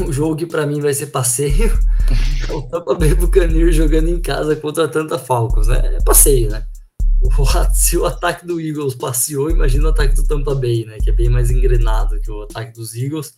um 0.00 0.10
jogo 0.12 0.34
que 0.34 0.46
para 0.46 0.66
mim 0.66 0.80
vai 0.80 0.92
ser 0.92 1.06
passeio. 1.06 1.72
É 2.48 2.52
o 2.52 2.62
Tampa 2.62 2.94
Bay 2.94 3.12
Buccaneers 3.12 3.74
jogando 3.74 4.08
em 4.08 4.20
casa 4.20 4.54
contra 4.54 4.86
tanta 4.86 5.18
Falcons, 5.18 5.66
né? 5.66 5.96
É 5.96 6.02
passeio, 6.04 6.48
né? 6.48 6.64
Se 7.74 7.96
o 7.96 8.04
ataque 8.04 8.46
do 8.46 8.60
Eagles 8.60 8.94
passeou, 8.94 9.50
imagina 9.50 9.86
o 9.86 9.90
ataque 9.90 10.14
do 10.14 10.26
Tampa 10.26 10.54
Bay, 10.54 10.84
né? 10.84 10.98
Que 11.02 11.10
é 11.10 11.12
bem 11.12 11.28
mais 11.28 11.50
engrenado 11.50 12.20
que 12.20 12.30
o 12.30 12.42
ataque 12.42 12.72
dos 12.72 12.94
Eagles. 12.94 13.34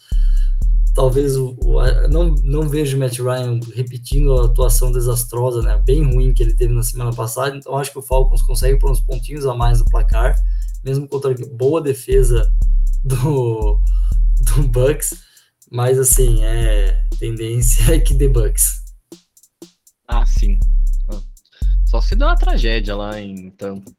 Talvez 0.94 1.36
o, 1.36 1.56
o 1.60 2.08
não, 2.08 2.34
não 2.42 2.68
vejo 2.68 2.96
o 2.96 3.00
Matt 3.00 3.18
Ryan 3.18 3.60
repetindo 3.74 4.36
a 4.38 4.46
atuação 4.46 4.90
desastrosa, 4.90 5.62
né? 5.62 5.80
Bem 5.84 6.04
ruim 6.04 6.34
que 6.34 6.42
ele 6.42 6.54
teve 6.54 6.72
na 6.72 6.82
semana 6.82 7.12
passada. 7.12 7.56
Então 7.56 7.76
acho 7.76 7.92
que 7.92 7.98
o 7.98 8.02
Falcons 8.02 8.42
consegue 8.42 8.78
pôr 8.78 8.90
uns 8.90 9.00
pontinhos 9.00 9.46
a 9.46 9.54
mais 9.54 9.78
no 9.78 9.84
placar, 9.84 10.34
mesmo 10.84 11.08
contra 11.08 11.30
a 11.30 11.56
boa 11.56 11.80
defesa 11.80 12.50
do, 13.04 13.80
do 14.56 14.62
Bucks. 14.68 15.14
Mas 15.70 15.98
assim, 15.98 16.42
é 16.44 17.04
tendência 17.18 17.94
é 17.94 18.00
que 18.00 18.14
dê 18.14 18.28
Bucks. 18.28 18.82
Ah, 20.06 20.24
sim. 20.24 20.58
Só 21.88 22.00
se 22.02 22.14
dá 22.14 22.26
uma 22.26 22.36
tragédia 22.36 22.94
lá 22.94 23.18
em 23.18 23.50
Tampa. 23.52 23.90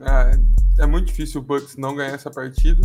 É, 0.00 0.82
é 0.82 0.86
muito 0.86 1.06
difícil 1.06 1.40
o 1.40 1.44
Bucks 1.44 1.76
não 1.76 1.94
ganhar 1.94 2.14
essa 2.14 2.28
partida, 2.28 2.84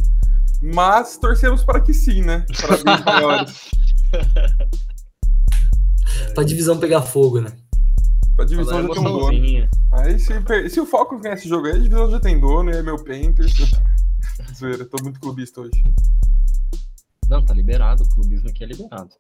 mas 0.62 1.18
torcemos 1.18 1.64
para 1.64 1.82
que 1.82 1.92
sim, 1.92 2.22
né? 2.22 2.46
Para 2.62 2.78
bem 2.78 3.04
maiores. 3.04 3.72
pra 6.36 6.44
divisão 6.44 6.78
pegar 6.78 7.02
fogo, 7.02 7.42
né? 7.42 7.52
Pra 8.36 8.46
divisão 8.46 8.84
já 8.84 8.90
tem 8.94 9.00
um 9.00 9.04
dono. 9.04 9.68
Aí 9.94 10.20
se, 10.20 10.70
se 10.70 10.80
o 10.80 10.86
Falcons 10.86 11.20
ganhar 11.20 11.34
esse 11.34 11.50
jogo 11.50 11.66
aí, 11.66 11.74
a 11.74 11.80
divisão 11.80 12.12
já 12.12 12.20
tem 12.20 12.40
dono 12.40 12.70
e 12.70 12.76
é 12.76 12.84
meu 12.84 13.04
Panthers. 13.04 13.56
Zoeira, 14.56 14.86
tô 14.86 15.02
muito 15.02 15.20
clubista 15.20 15.62
hoje. 15.62 15.84
Não, 17.30 17.46
tá 17.46 17.54
liberado, 17.54 18.04
o 18.04 18.10
clubismo 18.10 18.50
aqui 18.50 18.64
é 18.64 18.68
liberado. 18.68 19.12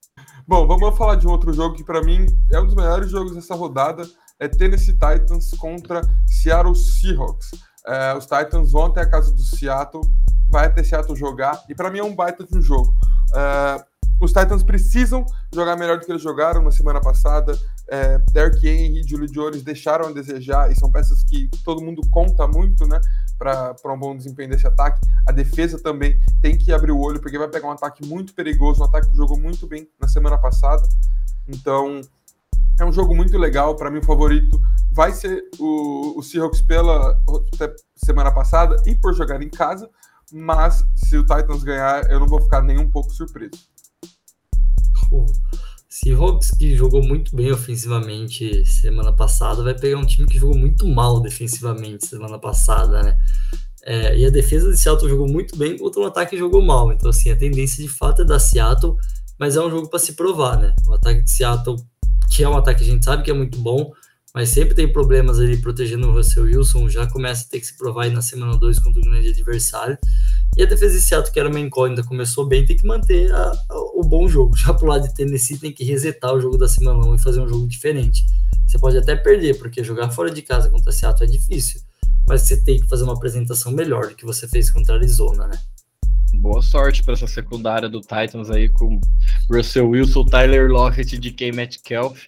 Bom, 0.47 0.65
vamos 0.65 0.97
falar 0.97 1.13
de 1.15 1.27
um 1.27 1.29
outro 1.29 1.53
jogo 1.53 1.75
que 1.75 1.83
para 1.83 2.01
mim 2.01 2.25
é 2.51 2.59
um 2.59 2.65
dos 2.65 2.73
melhores 2.73 3.11
jogos 3.11 3.35
dessa 3.35 3.53
rodada, 3.53 4.01
é 4.39 4.47
Tennessee 4.47 4.93
Titans 4.93 5.51
contra 5.51 6.01
Seattle 6.25 6.75
Seahawks. 6.75 7.51
É, 7.85 8.15
os 8.15 8.25
Titans 8.25 8.71
vão 8.71 8.87
até 8.87 9.01
a 9.01 9.09
casa 9.09 9.31
do 9.31 9.41
Seattle, 9.41 10.01
vai 10.49 10.65
até 10.65 10.83
Seattle 10.83 11.15
jogar, 11.15 11.63
e 11.69 11.75
para 11.75 11.91
mim 11.91 11.99
é 11.99 12.03
um 12.03 12.15
baita 12.15 12.43
de 12.43 12.57
um 12.57 12.61
jogo. 12.61 12.91
É, 13.35 13.85
os 14.19 14.33
Titans 14.33 14.63
precisam 14.63 15.23
jogar 15.53 15.77
melhor 15.77 15.99
do 15.99 16.05
que 16.05 16.11
eles 16.11 16.23
jogaram 16.23 16.63
na 16.63 16.71
semana 16.71 16.99
passada. 16.99 17.55
É, 17.91 18.19
Derrick 18.32 18.67
Henry 18.67 19.02
e 19.02 19.08
Julio 19.08 19.28
Jones 19.28 19.63
deixaram 19.63 20.08
a 20.08 20.12
desejar 20.12 20.71
e 20.71 20.75
são 20.75 20.91
peças 20.91 21.23
que 21.23 21.49
todo 21.63 21.82
mundo 21.82 22.02
conta 22.10 22.47
muito, 22.47 22.86
né? 22.88 22.99
Para 23.38 23.93
um 23.93 23.99
bom 23.99 24.15
desempenho 24.15 24.49
desse 24.49 24.67
ataque. 24.67 24.99
A 25.28 25.32
defesa 25.32 25.82
também 25.82 26.19
tem 26.41 26.58
que 26.58 26.71
abrir 26.71 26.91
o 26.91 26.99
olho, 26.99 27.19
porque 27.19 27.38
vai 27.38 27.47
pegar 27.47 27.67
um 27.67 27.71
ataque 27.71 28.06
muito 28.06 28.34
perigoso, 28.34 28.82
um 28.82 28.86
ataque 28.86 29.10
que 29.10 29.17
jogou 29.17 29.38
muito 29.38 29.65
bem 29.65 29.88
na 29.99 30.08
semana 30.08 30.38
passada. 30.38 30.84
Então, 31.47 32.02
é 32.80 32.86
um 32.86 32.91
jogo 32.91 33.15
muito 33.15 33.38
legal. 33.38 33.75
Para 33.75 33.89
mim, 33.89 33.99
o 33.99 34.06
favorito 34.06 34.62
vai 34.91 35.12
ser 35.12 35.43
o, 35.58 36.19
o 36.19 36.23
Seahawks 36.23 36.62
pela 36.62 37.19
semana 37.95 38.32
passada 38.32 38.75
e 38.86 38.95
por 38.95 39.13
jogar 39.13 39.41
em 39.41 39.49
casa. 39.49 39.89
Mas 40.32 40.86
se 40.95 41.17
o 41.17 41.25
Titans 41.25 41.63
ganhar, 41.63 42.10
eu 42.12 42.19
não 42.19 42.28
vou 42.28 42.41
ficar 42.41 42.62
nem 42.62 42.78
um 42.78 42.89
pouco 42.89 43.10
surpreso 43.10 43.69
o 45.12 45.25
Seahawks, 45.89 46.52
que 46.52 46.75
jogou 46.75 47.02
muito 47.02 47.36
bem 47.36 47.52
ofensivamente 47.52 48.63
semana 48.63 49.12
passada, 49.12 49.63
vai 49.63 49.73
pegar 49.73 49.97
um 49.97 50.06
time 50.06 50.28
que 50.28 50.38
jogou 50.38 50.56
muito 50.56 50.88
mal 50.88 51.19
defensivamente 51.19 52.06
semana 52.06 52.38
passada, 52.38 53.02
né? 53.02 53.17
É, 53.82 54.15
e 54.15 54.23
a 54.23 54.30
defesa 54.30 54.69
de 54.69 54.78
Seattle 54.78 55.10
jogou 55.10 55.28
muito 55.28 55.58
bem, 55.58 55.78
contra 55.78 55.99
um 56.02 56.06
ataque 56.06 56.38
jogou 56.38 56.62
mal. 56.62 56.91
Então, 56.93 57.10
assim, 57.10 57.32
a 57.32 57.36
tendência 57.36 57.84
de 57.84 57.89
fato 57.89 58.21
é 58.21 58.25
da 58.25 58.38
Seattle, 58.38 58.95
mas 59.39 59.56
é 59.56 59.62
um 59.62 59.69
jogo 59.69 59.89
para 59.89 59.97
se 59.97 60.13
provar, 60.13 60.60
né? 60.60 60.75
O 60.86 60.93
ataque 60.93 61.23
de 61.23 61.32
Seattle, 61.32 61.78
que 62.30 62.43
é 62.43 62.49
um 62.49 62.56
ataque 62.56 62.84
que 62.84 62.89
a 62.89 62.93
gente 62.93 63.04
sabe 63.04 63.23
que 63.23 63.32
é 63.32 63.34
muito 63.34 63.58
bom, 63.58 63.91
mas 64.34 64.49
sempre 64.49 64.75
tem 64.75 64.91
problemas 64.91 65.39
ali 65.39 65.58
protegendo 65.58 66.08
o 66.08 66.13
Russell 66.13 66.43
Wilson, 66.43 66.88
já 66.88 67.08
começa 67.08 67.45
a 67.45 67.49
ter 67.49 67.60
que 67.60 67.65
se 67.65 67.75
provar 67.75 68.04
aí 68.04 68.12
na 68.12 68.21
semana 68.21 68.56
2 68.58 68.78
contra 68.78 69.02
o 69.02 69.04
grande 69.04 69.30
adversário. 69.30 69.97
E 70.57 70.63
a 70.63 70.65
defesa 70.65 70.95
de 70.95 71.01
Seattle, 71.01 71.31
que 71.31 71.39
era 71.39 71.49
uma 71.49 71.59
incógnita, 71.59 72.03
começou 72.03 72.45
bem, 72.45 72.65
tem 72.65 72.75
que 72.75 72.85
manter 72.85 73.31
a, 73.33 73.51
a, 73.69 73.79
o 73.95 74.03
bom 74.03 74.27
jogo. 74.27 74.55
Já 74.57 74.73
pro 74.73 74.88
lado 74.88 75.07
de 75.07 75.13
Tennessee 75.13 75.57
tem 75.57 75.71
que 75.71 75.83
resetar 75.83 76.33
o 76.33 76.41
jogo 76.41 76.57
da 76.57 76.67
semana 76.67 77.05
1 77.05 77.15
e 77.15 77.19
fazer 77.19 77.41
um 77.41 77.47
jogo 77.47 77.67
diferente. 77.67 78.25
Você 78.67 78.77
pode 78.77 78.97
até 78.97 79.15
perder, 79.15 79.57
porque 79.57 79.83
jogar 79.83 80.09
fora 80.12 80.29
de 80.29 80.41
casa 80.41 80.69
contra 80.69 80.91
Seattle 80.91 81.27
é 81.27 81.31
difícil, 81.31 81.81
mas 82.27 82.41
você 82.41 82.62
tem 82.63 82.79
que 82.79 82.88
fazer 82.88 83.03
uma 83.03 83.13
apresentação 83.13 83.71
melhor 83.71 84.07
do 84.07 84.15
que 84.15 84.25
você 84.25 84.47
fez 84.47 84.69
contra 84.69 84.95
Arizona, 84.95 85.47
né? 85.47 85.59
Boa 86.33 86.62
sorte 86.62 87.03
para 87.03 87.13
essa 87.13 87.25
secundária 87.25 87.89
do 87.89 88.01
Titans 88.01 88.51
aí 88.51 88.69
com 88.69 88.99
Russell 89.49 89.89
Wilson, 89.89 90.25
Tyler 90.25 90.69
Lockett 90.69 91.15
e 91.15 91.19
DK 91.19 91.51
Metcalf. 91.51 92.25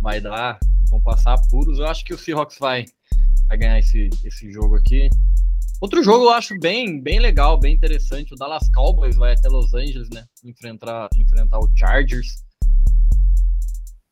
Vai 0.00 0.20
dar 0.20 0.58
vão 0.88 1.00
passar 1.00 1.34
apuros. 1.34 1.78
Eu 1.78 1.86
acho 1.86 2.04
que 2.04 2.14
o 2.14 2.18
Seahawks 2.18 2.58
vai, 2.58 2.84
vai 3.48 3.58
ganhar 3.58 3.78
esse, 3.78 4.10
esse 4.24 4.50
jogo 4.50 4.76
aqui. 4.76 5.08
Outro 5.80 6.02
jogo 6.02 6.24
eu 6.24 6.30
acho 6.30 6.58
bem, 6.58 7.00
bem 7.00 7.20
legal, 7.20 7.58
bem 7.58 7.72
interessante. 7.72 8.34
O 8.34 8.36
Dallas 8.36 8.68
Cowboys 8.74 9.16
vai 9.16 9.34
até 9.34 9.48
Los 9.48 9.72
Angeles, 9.72 10.08
né? 10.10 10.24
Enfrentar, 10.44 11.08
enfrentar 11.16 11.58
o 11.60 11.70
Chargers. 11.76 12.42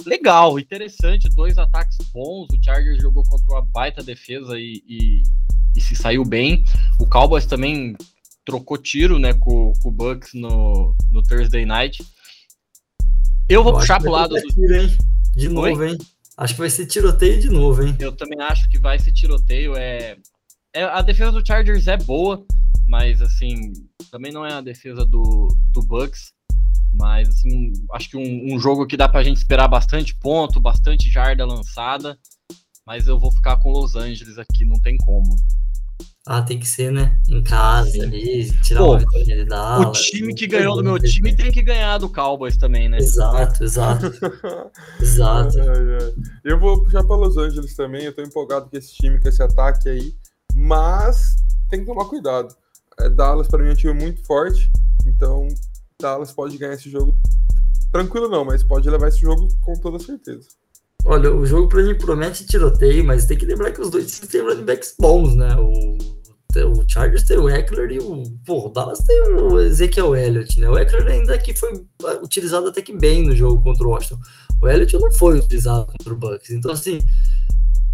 Legal, 0.04 0.60
interessante. 0.60 1.28
Dois 1.28 1.58
ataques 1.58 1.96
bons. 2.12 2.46
O 2.52 2.64
Chargers 2.64 3.02
jogou 3.02 3.24
contra 3.24 3.48
uma 3.48 3.62
baita 3.62 4.00
defesa 4.00 4.56
e, 4.56 4.80
e, 4.86 5.22
e 5.74 5.80
se 5.80 5.96
saiu 5.96 6.24
bem. 6.24 6.64
O 7.00 7.06
Cowboys 7.06 7.46
também 7.46 7.96
trocou 8.44 8.78
tiro, 8.78 9.18
né, 9.18 9.34
com, 9.34 9.72
com 9.82 9.88
o 9.88 9.92
Bucks 9.92 10.34
no, 10.34 10.94
no 11.10 11.20
Thursday 11.20 11.66
Night. 11.66 12.00
Eu 13.48 13.64
vou 13.64 13.72
eu 13.72 13.78
puxar 13.80 14.00
pro 14.00 14.12
lado 14.12 14.36
do. 14.36 14.40
Tiro, 14.54 14.74
hein? 14.76 14.96
De 15.34 15.48
novo, 15.48 15.80
Oi? 15.80 15.90
hein? 15.90 15.98
Acho 16.36 16.54
que 16.54 16.60
vai 16.60 16.70
ser 16.70 16.86
tiroteio 16.86 17.40
de 17.40 17.50
novo, 17.50 17.82
hein? 17.82 17.96
Eu 17.98 18.12
também 18.12 18.40
acho 18.40 18.68
que 18.68 18.78
vai 18.78 18.98
ser 19.00 19.10
tiroteio. 19.10 19.74
É 19.76 20.16
a 20.84 21.02
defesa 21.02 21.32
do 21.32 21.46
Chargers 21.46 21.86
é 21.86 21.96
boa, 21.96 22.44
mas 22.86 23.22
assim 23.22 23.72
também 24.10 24.32
não 24.32 24.44
é 24.44 24.52
a 24.52 24.60
defesa 24.60 25.04
do, 25.04 25.48
do 25.72 25.82
Bucks. 25.82 26.32
Mas 26.92 27.28
assim, 27.28 27.72
acho 27.92 28.10
que 28.10 28.16
um, 28.16 28.54
um 28.54 28.58
jogo 28.58 28.86
que 28.86 28.96
dá 28.96 29.08
pra 29.08 29.22
gente 29.22 29.36
esperar 29.36 29.68
bastante 29.68 30.14
ponto, 30.14 30.60
bastante 30.60 31.10
jarda 31.10 31.44
lançada. 31.44 32.18
Mas 32.86 33.06
eu 33.06 33.18
vou 33.18 33.32
ficar 33.32 33.56
com 33.58 33.70
Los 33.70 33.96
Angeles 33.96 34.38
aqui, 34.38 34.64
não 34.64 34.80
tem 34.80 34.96
como. 34.96 35.36
Ah, 36.28 36.42
tem 36.42 36.58
que 36.58 36.66
ser, 36.66 36.90
né? 36.90 37.20
Em 37.28 37.40
casa 37.40 37.90
Sim. 37.90 38.02
ali, 38.02 38.50
tirar 38.60 38.80
Pô, 38.80 38.90
uma 38.90 38.98
vitória 38.98 39.46
da 39.46 39.78
O 39.78 39.92
time 39.92 40.34
que 40.34 40.46
ganhou 40.48 40.74
do 40.74 40.82
meu 40.82 40.98
time 40.98 41.34
tem 41.36 41.52
que 41.52 41.62
ganhar 41.62 41.98
do 41.98 42.08
Cowboys 42.08 42.56
também, 42.56 42.88
né? 42.88 42.98
Exato, 42.98 43.62
exato. 43.62 44.06
exato. 45.00 45.58
É, 45.58 45.62
é. 45.62 46.14
Eu 46.44 46.58
vou 46.58 46.82
puxar 46.82 47.04
para 47.04 47.16
Los 47.16 47.36
Angeles 47.36 47.76
também, 47.76 48.04
eu 48.04 48.12
tô 48.12 48.22
empolgado 48.22 48.68
com 48.68 48.76
esse 48.76 48.92
time, 48.94 49.20
com 49.20 49.28
esse 49.28 49.40
ataque 49.40 49.88
aí, 49.88 50.14
mas 50.66 51.36
tem 51.70 51.80
que 51.80 51.86
tomar 51.86 52.04
cuidado. 52.06 52.54
É, 53.00 53.08
Dallas 53.08 53.48
para 53.48 53.62
mim 53.62 53.70
é 53.70 53.72
um 53.72 53.76
time 53.76 53.94
muito 53.94 54.24
forte, 54.26 54.70
então 55.06 55.46
Dallas 56.00 56.32
pode 56.32 56.58
ganhar 56.58 56.74
esse 56.74 56.90
jogo 56.90 57.16
tranquilo 57.92 58.28
não, 58.28 58.44
mas 58.44 58.62
pode 58.62 58.88
levar 58.90 59.08
esse 59.08 59.20
jogo 59.20 59.48
com 59.62 59.74
toda 59.74 59.98
certeza. 59.98 60.48
Olha, 61.04 61.32
o 61.32 61.46
jogo 61.46 61.68
para 61.68 61.82
mim 61.82 61.94
promete 61.94 62.44
tiroteio, 62.44 63.04
mas 63.04 63.26
tem 63.26 63.38
que 63.38 63.46
lembrar 63.46 63.70
que 63.70 63.80
os 63.80 63.90
dois 63.90 64.18
têm 64.18 64.42
running 64.42 64.64
backs 64.64 64.94
bons, 64.98 65.36
né? 65.36 65.56
O, 65.56 65.96
o 65.96 66.88
Chargers 66.88 67.24
tem 67.24 67.38
o 67.38 67.48
Eckler 67.48 67.92
e 67.92 67.98
o, 67.98 68.24
pô, 68.44 68.66
o 68.66 68.68
Dallas 68.70 68.98
tem 68.98 69.20
o 69.22 69.60
Ezekiel 69.60 70.16
Elliott, 70.16 70.58
né? 70.58 70.68
O 70.68 70.76
Eckler 70.76 71.06
ainda 71.06 71.38
que 71.38 71.54
foi 71.54 71.86
utilizado 72.22 72.66
até 72.66 72.82
que 72.82 72.96
bem 72.96 73.24
no 73.24 73.36
jogo 73.36 73.62
contra 73.62 73.86
o 73.86 73.90
Washington. 73.90 74.20
O 74.60 74.66
Elliott 74.66 74.98
não 74.98 75.12
foi 75.12 75.38
utilizado 75.38 75.86
contra 75.86 76.12
o 76.12 76.16
Bucks. 76.16 76.50
Então, 76.50 76.72
assim, 76.72 76.98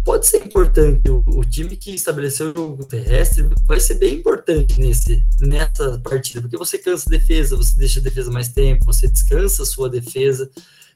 pode 0.03 0.27
ser 0.27 0.45
importante. 0.45 1.09
O, 1.09 1.23
o, 1.27 1.45
time 1.45 1.75
que 1.75 1.91
estabeleceu 1.91 2.51
o 2.51 2.55
jogo 2.55 2.85
terrestre 2.85 3.47
vai 3.65 3.79
ser 3.79 3.95
bem 3.95 4.15
importante 4.15 4.79
nesse, 4.79 5.25
nessa 5.39 5.99
partida, 5.99 6.41
porque 6.41 6.57
você 6.57 6.77
cansa 6.77 7.05
a 7.07 7.11
defesa, 7.11 7.55
você 7.55 7.77
deixa 7.77 7.99
a 7.99 8.03
defesa 8.03 8.31
mais 8.31 8.49
tempo, 8.49 8.85
você 8.85 9.07
descansa 9.07 9.63
a 9.63 9.65
sua 9.65 9.89
defesa. 9.89 10.49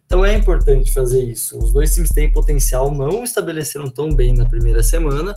Então 0.05 0.25
é 0.25 0.33
importante 0.33 0.91
fazer 0.91 1.23
isso. 1.23 1.57
Os 1.57 1.71
dois 1.71 1.93
times 1.93 2.09
têm 2.09 2.31
potencial, 2.31 2.93
não 2.93 3.23
estabeleceram 3.23 3.89
tão 3.89 4.13
bem 4.13 4.33
na 4.33 4.45
primeira 4.45 4.81
semana, 4.81 5.35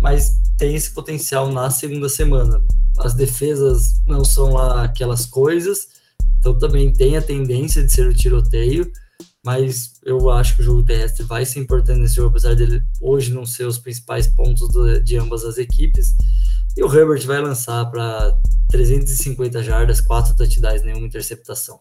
mas 0.00 0.40
tem 0.56 0.74
esse 0.74 0.90
potencial 0.90 1.50
na 1.52 1.70
segunda 1.70 2.08
semana. 2.08 2.62
As 2.98 3.14
defesas 3.14 4.00
não 4.06 4.24
são 4.24 4.54
lá 4.54 4.84
aquelas 4.84 5.26
coisas, 5.26 5.88
então 6.38 6.58
também 6.58 6.92
tem 6.92 7.16
a 7.16 7.22
tendência 7.22 7.82
de 7.82 7.92
ser 7.92 8.06
o 8.06 8.14
tiroteio, 8.14 8.90
mas 9.46 9.92
eu 10.02 10.28
acho 10.28 10.56
que 10.56 10.62
o 10.62 10.64
jogo 10.64 10.82
terrestre 10.82 11.24
vai 11.24 11.46
ser 11.46 11.60
importante 11.60 12.00
nesse 12.00 12.16
jogo, 12.16 12.30
apesar 12.30 12.56
dele 12.56 12.82
hoje 13.00 13.32
não 13.32 13.46
ser 13.46 13.64
os 13.64 13.78
principais 13.78 14.26
pontos 14.26 14.68
do, 14.70 15.00
de 15.00 15.16
ambas 15.16 15.44
as 15.44 15.56
equipes. 15.56 16.16
E 16.76 16.82
o 16.82 16.92
Herbert 16.92 17.24
vai 17.24 17.40
lançar 17.40 17.88
para 17.88 18.36
350 18.68 19.62
jardas, 19.62 20.00
4 20.00 20.34
touchdowns, 20.34 20.82
nenhuma 20.82 21.06
interceptação 21.06 21.78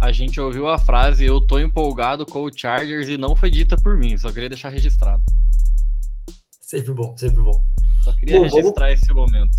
a 0.00 0.12
gente 0.12 0.38
ouviu 0.38 0.68
a 0.68 0.78
frase 0.78 1.24
eu 1.24 1.40
tô 1.40 1.58
empolgado 1.58 2.26
com 2.26 2.42
o 2.42 2.50
Chargers 2.54 3.08
e 3.08 3.16
não 3.16 3.34
foi 3.34 3.50
dita 3.50 3.74
por 3.76 3.96
mim, 3.96 4.18
só 4.18 4.30
queria 4.30 4.50
deixar 4.50 4.68
registrado. 4.68 5.22
Sempre 6.60 6.92
bom, 6.92 7.16
sempre 7.16 7.42
bom. 7.42 7.64
Só 8.02 8.12
queria 8.12 8.36
bom, 8.36 8.42
registrar 8.42 8.88
vamos... 8.88 9.02
esse 9.02 9.14
momento. 9.14 9.56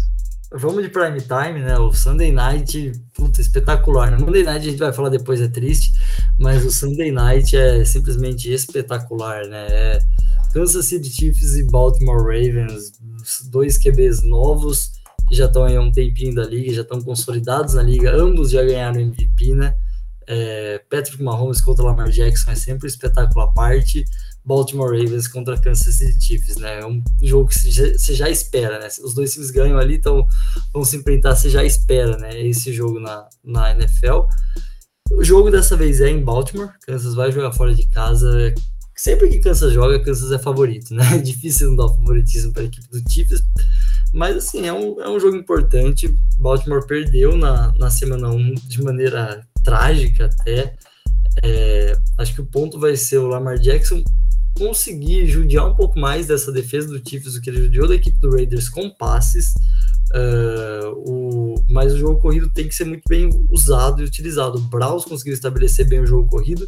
Vamos 0.52 0.84
de 0.84 0.90
prime 0.90 1.20
time, 1.22 1.60
né? 1.60 1.78
O 1.78 1.92
Sunday 1.92 2.32
Night, 2.32 2.92
puta, 3.14 3.42
espetacular. 3.42 4.12
No 4.12 4.26
Monday 4.26 4.44
Night 4.44 4.68
a 4.68 4.70
gente 4.70 4.80
vai 4.80 4.94
falar 4.94 5.10
depois, 5.10 5.42
é 5.42 5.48
triste, 5.48 5.92
mas 6.40 6.64
o 6.64 6.72
Sunday 6.72 7.12
Night 7.12 7.56
é 7.58 7.84
simplesmente 7.84 8.52
espetacular, 8.52 9.46
né? 9.48 9.68
É 9.68 10.00
Kansas 10.54 10.86
City 10.86 11.10
Chiefs 11.10 11.56
e 11.56 11.64
Baltimore 11.64 12.22
Ravens, 12.22 12.94
dois 13.50 13.78
QBs 13.78 14.24
novos 14.24 14.92
que 15.28 15.36
já 15.36 15.46
estão 15.46 15.64
aí 15.64 15.76
há 15.76 15.82
um 15.82 15.92
tempinho 15.92 16.36
da 16.36 16.44
liga, 16.44 16.74
já 16.74 16.82
estão 16.82 17.02
consolidados 17.02 17.74
na 17.74 17.82
liga, 17.82 18.16
ambos 18.16 18.52
já 18.52 18.64
ganharam 18.64 19.00
MVP, 19.00 19.56
né? 19.56 19.76
É, 20.28 20.82
Patrick 20.90 21.22
Mahomes 21.22 21.62
contra 21.62 21.84
Lamar 21.84 22.10
Jackson 22.10 22.52
é 22.52 22.56
sempre 22.56 22.86
um 22.86 22.90
espetáculo 22.90 23.42
à 23.42 23.52
parte. 23.52 24.06
Baltimore 24.46 24.92
Ravens 24.92 25.28
contra 25.28 25.60
Kansas 25.60 25.96
City 25.96 26.24
Chiefs, 26.24 26.58
né? 26.58 26.82
É 26.82 26.86
um 26.86 27.04
jogo 27.22 27.50
que 27.50 27.56
você 27.56 28.14
já, 28.14 28.30
espera, 28.30 28.80
né? 28.80 28.88
Os 29.04 29.16
dois 29.16 29.34
times 29.34 29.50
ganham 29.50 29.80
ali, 29.80 29.96
então 29.96 30.26
vão 30.72 30.86
se 30.86 30.98
enfrentar, 30.98 31.36
você 31.36 31.50
já 31.50 31.64
espera, 31.64 32.18
né? 32.18 32.40
Esse 32.40 32.72
jogo 32.72 33.00
na, 33.00 33.28
na 33.44 33.72
NFL. 33.72 34.26
O 35.12 35.24
jogo 35.24 35.50
dessa 35.50 35.76
vez 35.76 36.00
é 36.00 36.10
em 36.10 36.24
Baltimore, 36.24 36.70
Kansas 36.86 37.16
vai 37.16 37.32
jogar 37.32 37.52
fora 37.54 37.74
de 37.74 37.88
casa. 37.88 38.54
Sempre 38.96 39.30
que 39.30 39.40
Kansas 39.40 39.74
joga, 39.74 40.00
Kansas 40.04 40.32
é 40.32 40.38
favorito, 40.38 40.94
né? 40.94 41.16
É 41.16 41.18
difícil 41.22 41.70
não 41.70 41.76
dar 41.76 41.96
favoritismo 41.96 42.54
para 42.54 42.62
a 42.62 42.66
equipe 42.66 42.88
do 42.90 43.12
Chiefs, 43.12 43.44
mas 44.14 44.38
assim, 44.38 44.68
é 44.68 44.74
um, 44.74 45.02
é 45.02 45.10
um 45.10 45.20
jogo 45.20 45.36
importante. 45.36 46.16
Baltimore 46.38 46.86
perdeu 46.86 47.36
na, 47.36 47.74
na 47.74 47.90
semana 47.90 48.30
1 48.30 48.54
de 48.54 48.84
maneira 48.84 49.46
trágica 49.64 50.26
até. 50.26 50.76
É, 51.44 51.98
acho 52.18 52.34
que 52.34 52.42
o 52.42 52.46
ponto 52.46 52.80
vai 52.80 52.96
ser 52.96 53.18
o 53.18 53.28
Lamar 53.28 53.58
Jackson 53.58 54.02
conseguir 54.58 55.28
judiar 55.28 55.68
um 55.68 55.76
pouco 55.76 56.00
mais 56.00 56.28
dessa 56.28 56.52
defesa 56.52 56.88
do 56.88 57.08
Chiefs 57.08 57.34
do 57.34 57.42
que 57.42 57.50
ele 57.50 57.64
judiou 57.64 57.88
da 57.88 57.96
equipe 57.96 58.20
do 58.20 58.32
Raiders 58.32 58.70
com 58.70 58.90
passes. 58.90 59.54
Uh, 60.14 60.92
o, 60.96 61.66
mas 61.70 61.94
o 61.94 61.98
jogo 61.98 62.20
corrido 62.20 62.50
tem 62.50 62.68
que 62.68 62.76
ser 62.76 62.86
muito 62.86 63.04
bem 63.08 63.30
usado 63.50 64.02
e 64.02 64.06
utilizado. 64.06 64.58
O 64.58 64.62
Browns 64.62 65.04
conseguiu 65.04 65.34
estabelecer 65.34 65.88
bem 65.88 66.00
o 66.00 66.08
jogo 66.08 66.30
corrido 66.30 66.68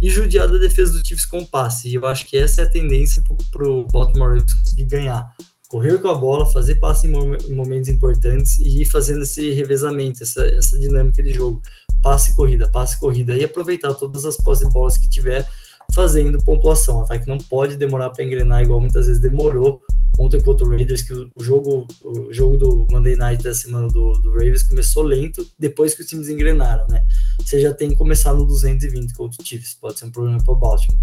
e 0.00 0.10
judiar 0.10 0.48
da 0.48 0.58
defesa 0.58 0.92
do 0.92 1.06
Chiefs 1.06 1.26
com 1.26 1.44
passe. 1.44 1.88
E 1.88 1.94
eu 1.94 2.06
acho 2.06 2.26
que 2.26 2.36
essa 2.36 2.62
é 2.62 2.64
a 2.64 2.68
tendência 2.68 3.22
para 3.52 3.68
o 3.68 3.86
Baltimore 3.86 4.28
Ravens 4.28 4.52
conseguir 4.52 4.84
ganhar. 4.84 5.32
Correr 5.68 5.98
com 5.98 6.08
a 6.08 6.14
bola, 6.14 6.46
fazer 6.46 6.76
passe 6.76 7.06
em 7.06 7.54
momentos 7.54 7.90
importantes 7.90 8.58
e 8.58 8.82
ir 8.82 8.84
fazendo 8.86 9.22
esse 9.22 9.50
revezamento, 9.50 10.22
essa, 10.22 10.46
essa 10.46 10.78
dinâmica 10.78 11.22
de 11.22 11.32
jogo. 11.32 11.60
Passe 12.02 12.34
corrida, 12.34 12.68
passe 12.68 12.98
corrida. 12.98 13.36
E 13.36 13.44
aproveitar 13.44 13.92
todas 13.94 14.24
as 14.24 14.36
posse 14.36 14.64
de 14.64 14.72
bolas 14.72 14.96
que 14.96 15.08
tiver 15.08 15.46
fazendo 15.92 16.42
pontuação. 16.42 16.98
O 16.98 17.02
ataque 17.02 17.28
não 17.28 17.38
pode 17.38 17.76
demorar 17.76 18.10
para 18.10 18.24
engrenar, 18.24 18.62
igual 18.62 18.80
muitas 18.80 19.06
vezes 19.06 19.20
demorou 19.20 19.80
ontem 20.18 20.40
contra 20.40 20.66
o 20.66 20.70
Raiders, 20.70 21.02
que 21.02 21.12
o 21.12 21.30
jogo, 21.38 21.86
o 22.02 22.32
jogo 22.32 22.56
do 22.56 22.86
Monday 22.90 23.14
Night 23.14 23.42
da 23.42 23.54
semana 23.54 23.86
do, 23.86 24.12
do 24.14 24.32
Ravens 24.32 24.64
começou 24.64 25.04
lento, 25.04 25.46
depois 25.56 25.94
que 25.94 26.02
os 26.02 26.08
times 26.08 26.28
engrenaram, 26.28 26.86
né? 26.88 27.04
Você 27.40 27.60
já 27.60 27.72
tem 27.72 27.90
que 27.90 27.96
começar 27.96 28.34
no 28.34 28.44
220 28.44 29.14
contra 29.14 29.40
o 29.40 29.46
Chiefs, 29.46 29.74
pode 29.80 29.98
ser 29.98 30.06
um 30.06 30.10
problema 30.10 30.42
para 30.42 30.52
o 30.52 30.56
Baltimore. 30.56 30.98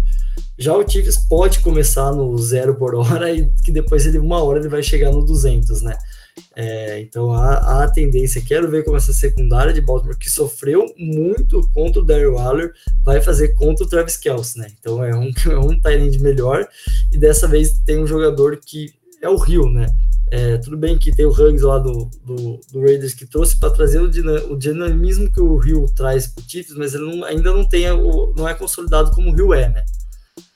Já 0.58 0.76
o 0.76 0.86
Chiefs 0.86 1.16
pode 1.16 1.60
começar 1.60 2.12
no 2.12 2.36
zero 2.38 2.74
por 2.74 2.94
hora 2.94 3.32
e 3.32 3.50
que 3.64 3.72
depois 3.72 4.04
ele 4.04 4.18
uma 4.18 4.42
hora 4.42 4.58
ele 4.58 4.68
vai 4.68 4.82
chegar 4.82 5.10
no 5.10 5.24
200, 5.24 5.80
né? 5.80 5.96
É, 6.54 7.00
então 7.00 7.32
há, 7.32 7.84
a 7.84 7.88
tendência, 7.90 8.40
quero 8.40 8.70
ver 8.70 8.84
como 8.84 8.96
essa 8.96 9.12
secundária 9.12 9.72
de 9.72 9.80
Baltimore, 9.80 10.18
que 10.18 10.30
sofreu 10.30 10.86
muito 10.98 11.68
contra 11.74 12.00
o 12.00 12.04
Daryl 12.04 12.34
Waller, 12.34 12.72
vai 13.04 13.20
fazer 13.20 13.54
contra 13.54 13.84
o 13.84 13.88
Travis 13.88 14.16
Kelce, 14.16 14.58
né? 14.58 14.68
Então 14.78 15.04
é 15.04 15.14
um, 15.14 15.30
é 15.50 15.58
um 15.58 16.10
de 16.10 16.18
melhor, 16.18 16.66
e 17.12 17.18
dessa 17.18 17.46
vez 17.46 17.78
tem 17.84 18.02
um 18.02 18.06
jogador 18.06 18.58
que 18.58 18.92
é 19.22 19.28
o 19.28 19.36
Rio, 19.36 19.68
né? 19.68 19.86
É, 20.28 20.58
tudo 20.58 20.76
bem 20.76 20.98
que 20.98 21.14
tem 21.14 21.24
o 21.24 21.30
Hugs 21.30 21.62
lá 21.62 21.78
do, 21.78 22.10
do, 22.24 22.60
do 22.72 22.80
Raiders 22.80 23.14
que 23.14 23.24
trouxe 23.24 23.56
para 23.60 23.70
trazer 23.70 24.00
o, 24.00 24.52
o, 24.52 24.58
dinamismo 24.58 25.30
que 25.30 25.40
o 25.40 25.56
Rio 25.56 25.86
traz 25.94 26.26
para 26.26 26.42
o 26.42 26.78
mas 26.78 26.94
ele 26.94 27.04
não, 27.04 27.24
ainda 27.24 27.52
não 27.52 27.64
tem 27.64 27.84
não 28.36 28.48
é 28.48 28.52
consolidado 28.52 29.12
como 29.12 29.30
o 29.30 29.32
Rio 29.32 29.54
é, 29.54 29.68
né? 29.68 29.84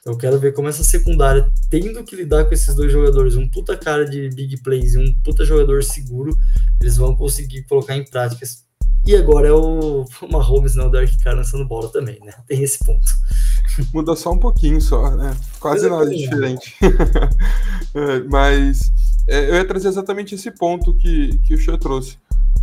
Eu 0.05 0.17
quero 0.17 0.39
ver 0.39 0.55
como 0.55 0.69
essa 0.69 0.83
secundária, 0.83 1.51
tendo 1.69 2.03
que 2.03 2.17
lidar 2.17 2.47
com 2.47 2.55
esses 2.55 2.75
dois 2.75 2.91
jogadores, 2.91 3.37
um 3.37 3.49
puta 3.49 3.77
cara 3.77 4.09
de 4.09 4.31
big 4.31 4.63
plays 4.63 4.95
e 4.95 4.99
um 4.99 5.15
puta 5.23 5.45
jogador 5.45 5.85
seguro, 5.85 6.35
eles 6.81 6.97
vão 6.97 7.15
conseguir 7.15 7.65
colocar 7.65 7.95
em 7.97 8.05
práticas. 8.05 8.65
E 9.07 9.15
agora 9.15 9.49
é 9.49 9.53
o 9.53 10.07
Mahomes, 10.31 10.75
não 10.75 10.87
o 10.87 10.91
Derek 10.91 11.19
Carr 11.19 11.37
lançando 11.37 11.67
bola 11.67 11.91
também, 11.91 12.19
né? 12.25 12.33
Tem 12.47 12.63
esse 12.63 12.79
ponto. 12.79 13.07
Muda 13.93 14.17
só 14.17 14.33
um 14.33 14.39
pouquinho 14.39 14.81
só, 14.81 15.15
né? 15.17 15.37
Quase 15.59 15.89
nada 15.89 16.09
diferente. 16.09 16.77
é, 17.95 18.21
mas 18.29 18.91
é, 19.29 19.51
eu 19.51 19.55
ia 19.55 19.65
trazer 19.67 19.89
exatamente 19.89 20.35
esse 20.35 20.51
ponto 20.51 20.95
que, 20.95 21.39
que 21.47 21.55
o 21.55 21.59
Xê 21.59 21.77
trouxe. 21.77 22.19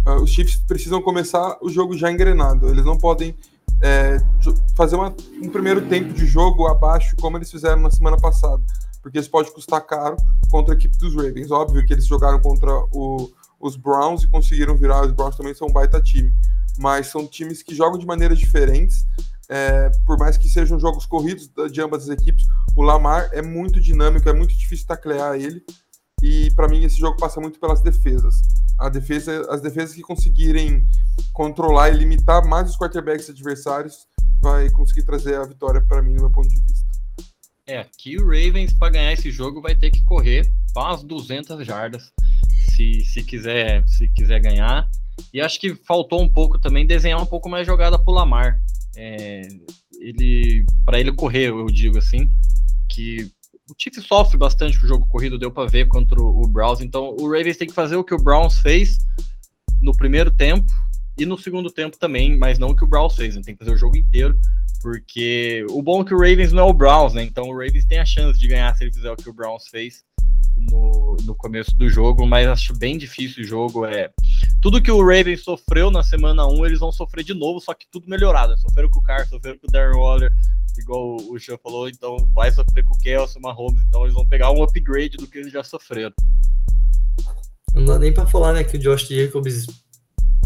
Uh, 0.05 0.21
os 0.21 0.29
Chiefs 0.29 0.55
precisam 0.67 1.01
começar 1.01 1.57
o 1.61 1.69
jogo 1.69 1.97
já 1.97 2.11
engrenado. 2.11 2.69
Eles 2.69 2.85
não 2.85 2.97
podem 2.97 3.35
é, 3.81 4.17
fazer 4.75 4.95
uma, 4.95 5.13
um 5.41 5.49
primeiro 5.49 5.87
tempo 5.87 6.13
de 6.13 6.25
jogo 6.25 6.67
abaixo, 6.67 7.15
como 7.17 7.37
eles 7.37 7.51
fizeram 7.51 7.81
na 7.81 7.91
semana 7.91 8.17
passada, 8.17 8.61
porque 9.01 9.19
isso 9.19 9.29
pode 9.29 9.51
custar 9.53 9.81
caro 9.81 10.17
contra 10.49 10.73
a 10.73 10.77
equipe 10.77 10.97
dos 10.97 11.15
Ravens. 11.15 11.51
Óbvio 11.51 11.85
que 11.85 11.93
eles 11.93 12.05
jogaram 12.05 12.39
contra 12.39 12.71
o, 12.91 13.29
os 13.59 13.75
Browns 13.75 14.23
e 14.23 14.27
conseguiram 14.27 14.75
virar. 14.75 15.05
Os 15.05 15.11
Browns 15.11 15.35
também 15.35 15.53
são 15.53 15.67
um 15.67 15.71
baita 15.71 16.01
time, 16.01 16.33
mas 16.77 17.07
são 17.07 17.27
times 17.27 17.61
que 17.61 17.75
jogam 17.75 17.97
de 17.97 18.05
maneiras 18.05 18.37
diferentes. 18.37 19.05
É, 19.49 19.89
por 20.05 20.17
mais 20.17 20.37
que 20.37 20.49
sejam 20.49 20.77
jogos 20.77 21.05
corridos 21.05 21.49
de 21.71 21.81
ambas 21.81 22.03
as 22.03 22.09
equipes, 22.09 22.45
o 22.75 22.81
Lamar 22.81 23.29
é 23.31 23.41
muito 23.41 23.79
dinâmico, 23.79 24.27
é 24.27 24.33
muito 24.33 24.53
difícil 24.53 24.85
taclear 24.85 25.35
ele. 25.35 25.63
E 26.21 26.51
para 26.51 26.67
mim 26.67 26.83
esse 26.83 26.99
jogo 26.99 27.17
passa 27.17 27.39
muito 27.39 27.59
pelas 27.59 27.81
defesas 27.81 28.35
a 28.77 28.89
defesa, 28.89 29.45
as 29.49 29.61
defesas 29.61 29.95
que 29.95 30.01
conseguirem 30.01 30.85
controlar 31.33 31.89
e 31.89 31.97
limitar 31.97 32.45
mais 32.45 32.69
os 32.69 32.77
quarterbacks 32.77 33.29
adversários 33.29 34.07
vai 34.39 34.69
conseguir 34.69 35.03
trazer 35.03 35.35
a 35.35 35.45
vitória 35.45 35.81
para 35.81 36.01
mim, 36.01 36.13
no 36.13 36.21
meu 36.21 36.29
ponto 36.29 36.47
de 36.47 36.61
vista. 36.61 36.85
É, 37.65 37.79
aqui 37.79 38.17
o 38.17 38.23
Ravens 38.23 38.73
para 38.73 38.91
ganhar 38.91 39.13
esse 39.13 39.31
jogo 39.31 39.61
vai 39.61 39.75
ter 39.75 39.89
que 39.89 40.03
correr 40.05 40.53
umas 40.75 41.03
200 41.03 41.65
jardas 41.65 42.13
se, 42.75 43.03
se 43.03 43.23
quiser 43.23 43.85
se 43.87 44.07
quiser 44.09 44.39
ganhar. 44.39 44.87
E 45.33 45.41
acho 45.41 45.59
que 45.59 45.73
faltou 45.75 46.21
um 46.21 46.29
pouco 46.29 46.59
também 46.59 46.85
desenhar 46.85 47.21
um 47.21 47.25
pouco 47.25 47.49
mais 47.49 47.65
jogada 47.65 47.97
pro 47.97 48.13
Lamar. 48.13 48.61
É, 48.95 49.41
ele 49.99 50.65
para 50.85 50.99
ele 50.99 51.11
correr, 51.11 51.47
eu 51.47 51.65
digo 51.65 51.97
assim, 51.97 52.29
que 52.87 53.31
o 53.69 53.75
Chiefs 53.77 54.05
sofre 54.05 54.37
bastante 54.37 54.79
com 54.79 54.85
o 54.85 54.87
jogo 54.87 55.07
corrido, 55.07 55.37
deu 55.37 55.51
para 55.51 55.69
ver 55.69 55.87
contra 55.87 56.19
o 56.21 56.47
Browns. 56.47 56.81
Então 56.81 57.15
o 57.19 57.29
Ravens 57.29 57.57
tem 57.57 57.67
que 57.67 57.73
fazer 57.73 57.95
o 57.95 58.03
que 58.03 58.13
o 58.13 58.21
Browns 58.21 58.59
fez 58.59 58.99
no 59.81 59.95
primeiro 59.95 60.31
tempo 60.31 60.71
e 61.17 61.25
no 61.25 61.37
segundo 61.37 61.69
tempo 61.69 61.97
também, 61.97 62.37
mas 62.37 62.59
não 62.59 62.69
o 62.69 62.75
que 62.75 62.83
o 62.83 62.87
Browns 62.87 63.15
fez. 63.15 63.35
Né? 63.35 63.41
Tem 63.43 63.55
que 63.55 63.63
fazer 63.63 63.75
o 63.75 63.77
jogo 63.77 63.97
inteiro, 63.97 64.39
porque 64.81 65.65
o 65.71 65.81
bom 65.81 66.01
é 66.01 66.05
que 66.05 66.13
o 66.13 66.19
Ravens 66.19 66.51
não 66.51 66.63
é 66.63 66.69
o 66.69 66.73
Browns, 66.73 67.13
né? 67.13 67.23
Então 67.23 67.45
o 67.45 67.53
Ravens 67.53 67.85
tem 67.85 67.99
a 67.99 68.05
chance 68.05 68.39
de 68.39 68.47
ganhar 68.47 68.73
se 68.75 68.83
ele 68.83 68.93
fizer 68.93 69.11
o 69.11 69.17
que 69.17 69.29
o 69.29 69.33
Browns 69.33 69.67
fez 69.67 70.03
no, 70.55 71.17
no 71.23 71.35
começo 71.35 71.75
do 71.75 71.89
jogo, 71.89 72.25
mas 72.25 72.47
acho 72.47 72.77
bem 72.77 72.97
difícil 72.97 73.43
o 73.43 73.47
jogo. 73.47 73.85
É 73.85 74.11
tudo 74.61 74.81
que 74.81 74.91
o 74.91 75.01
Ravens 75.01 75.43
sofreu 75.43 75.91
na 75.91 76.03
semana 76.03 76.47
1, 76.47 76.65
eles 76.65 76.79
vão 76.79 76.91
sofrer 76.91 77.23
de 77.23 77.33
novo, 77.33 77.59
só 77.59 77.73
que 77.73 77.85
tudo 77.91 78.09
melhorado. 78.09 78.57
Sofreram 78.57 78.89
com 78.89 78.99
o 78.99 79.03
Carr, 79.03 79.27
sofreram 79.27 79.57
com 79.57 79.67
o 79.67 79.71
Darren 79.71 79.97
Waller, 79.97 80.31
igual 80.77 81.17
o 81.17 81.39
Xan 81.39 81.57
falou, 81.57 81.89
então 81.89 82.17
vai 82.33 82.51
sofrer 82.51 82.83
com 82.83 82.93
o 82.93 82.99
Kelson, 82.99 83.39
Mahomes, 83.39 83.81
então 83.87 84.03
eles 84.03 84.13
vão 84.13 84.27
pegar 84.27 84.51
um 84.51 84.63
upgrade 84.63 85.17
do 85.17 85.27
que 85.27 85.37
eles 85.37 85.51
já 85.51 85.63
sofreram. 85.63 86.13
Não 87.73 87.85
dá 87.85 87.99
nem 87.99 88.13
para 88.13 88.25
falar, 88.25 88.53
né, 88.53 88.63
que 88.63 88.77
o 88.77 88.79
Josh 88.79 89.07
Jacobs, 89.07 89.65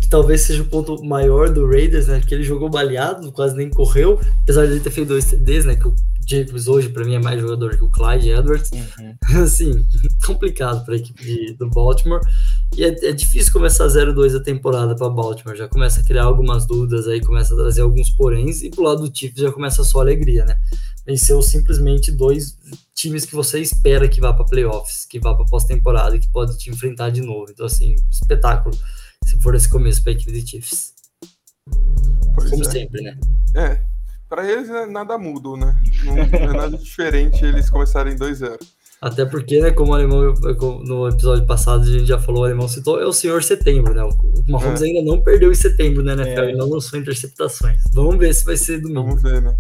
que 0.02 0.10
talvez 0.10 0.42
seja 0.42 0.64
o 0.64 0.68
ponto 0.68 1.04
maior 1.04 1.50
do 1.50 1.68
Raiders, 1.68 2.08
né, 2.08 2.22
que 2.22 2.34
ele 2.34 2.44
jogou 2.44 2.70
baleado, 2.70 3.32
quase 3.32 3.56
nem 3.56 3.70
correu, 3.70 4.20
apesar 4.44 4.66
de 4.66 4.74
ele 4.74 4.82
ter 4.82 4.92
feito 4.92 5.10
dois 5.10 5.26
CDs, 5.26 5.66
né, 5.66 5.76
que 5.76 5.88
o 5.88 5.96
Jacobs 6.28 6.68
hoje, 6.68 6.90
para 6.90 7.04
mim, 7.04 7.16
é 7.16 7.20
mais 7.20 7.42
jogador 7.42 7.76
que 7.76 7.84
o 7.84 7.90
Clyde 7.90 8.30
Edwards. 8.30 8.72
Uhum. 8.72 9.16
Assim, 9.44 9.86
complicado 10.26 10.86
para 10.86 10.94
a 10.94 10.98
equipe 10.98 11.24
de, 11.24 11.54
do 11.54 11.70
Baltimore. 11.70 12.22
E 12.76 12.84
é, 12.86 13.10
é 13.10 13.12
difícil 13.12 13.52
começar 13.52 13.86
0-2 13.86 14.36
a 14.36 14.40
temporada 14.42 14.96
para 14.96 15.10
Baltimore. 15.10 15.58
Já 15.58 15.68
começa 15.68 16.02
a 16.02 16.04
criar 16.04 16.24
algumas 16.24 16.66
dúvidas 16.66 17.08
aí, 17.08 17.22
começa 17.22 17.54
a 17.54 17.58
trazer 17.58 17.82
alguns 17.82 18.10
poréns. 18.10 18.62
E 18.62 18.70
pro 18.70 18.84
lado 18.84 19.08
do 19.08 19.16
Chiefs 19.16 19.42
já 19.42 19.52
começa 19.52 19.84
só 19.84 20.00
alegria, 20.00 20.46
né? 20.46 20.58
Venceu 21.06 21.42
simplesmente 21.42 22.12
dois 22.12 22.58
times 22.96 23.26
que 23.26 23.36
você 23.36 23.60
espera 23.60 24.08
que 24.08 24.22
vá 24.22 24.32
para 24.32 24.46
playoffs, 24.46 25.06
que 25.06 25.20
vá 25.20 25.34
para 25.34 25.46
pós-temporada, 25.46 26.18
que 26.18 26.32
pode 26.32 26.58
te 26.58 26.70
enfrentar 26.70 27.10
de 27.10 27.22
novo. 27.22 27.48
Então, 27.52 27.66
assim, 27.66 27.96
espetáculo 28.10 28.78
se 29.26 29.40
for 29.42 29.54
esse 29.56 29.70
começo 29.70 30.02
para 30.02 30.12
a 30.12 30.16
equipe 30.16 30.32
de 30.32 30.48
Chiefs. 30.48 30.94
Pois 32.34 32.50
Como 32.50 32.64
é. 32.64 32.70
sempre, 32.70 33.02
né? 33.02 33.18
É, 33.56 33.82
para 34.30 34.50
eles 34.50 34.70
é 34.70 34.86
nada 34.86 35.18
muda, 35.18 35.58
né? 35.58 35.78
Não, 36.06 36.18
é 36.18 36.54
nada 36.54 36.78
diferente 36.80 37.44
eles 37.44 37.70
começarem 37.70 38.16
2-0. 38.16 38.58
Até 39.02 39.26
porque, 39.26 39.60
né, 39.60 39.72
como 39.72 39.92
o 39.92 39.96
alemão, 39.96 40.32
no 40.84 41.08
episódio 41.08 41.44
passado 41.48 41.82
a 41.82 41.86
gente 41.86 42.06
já 42.06 42.20
falou, 42.20 42.44
o 42.44 42.46
alemão 42.46 42.68
citou, 42.68 43.02
é 43.02 43.06
o 43.06 43.12
senhor 43.12 43.42
setembro, 43.42 43.96
né? 43.96 44.04
O 44.04 44.14
Mahomes 44.48 44.82
é. 44.84 44.86
ainda 44.86 45.02
não 45.02 45.20
perdeu 45.20 45.52
em 45.52 45.56
setembro, 45.56 46.04
né, 46.04 46.14
NFL? 46.14 46.40
É. 46.40 46.50
Ele 46.50 46.58
não 46.58 46.70
lançou 46.70 47.00
interceptações. 47.00 47.82
Vamos 47.94 48.18
ver 48.18 48.32
se 48.32 48.46
vai 48.46 48.56
ser 48.56 48.80
domingo. 48.80 49.08
Vamos 49.08 49.24
ver, 49.24 49.42
né? 49.42 49.56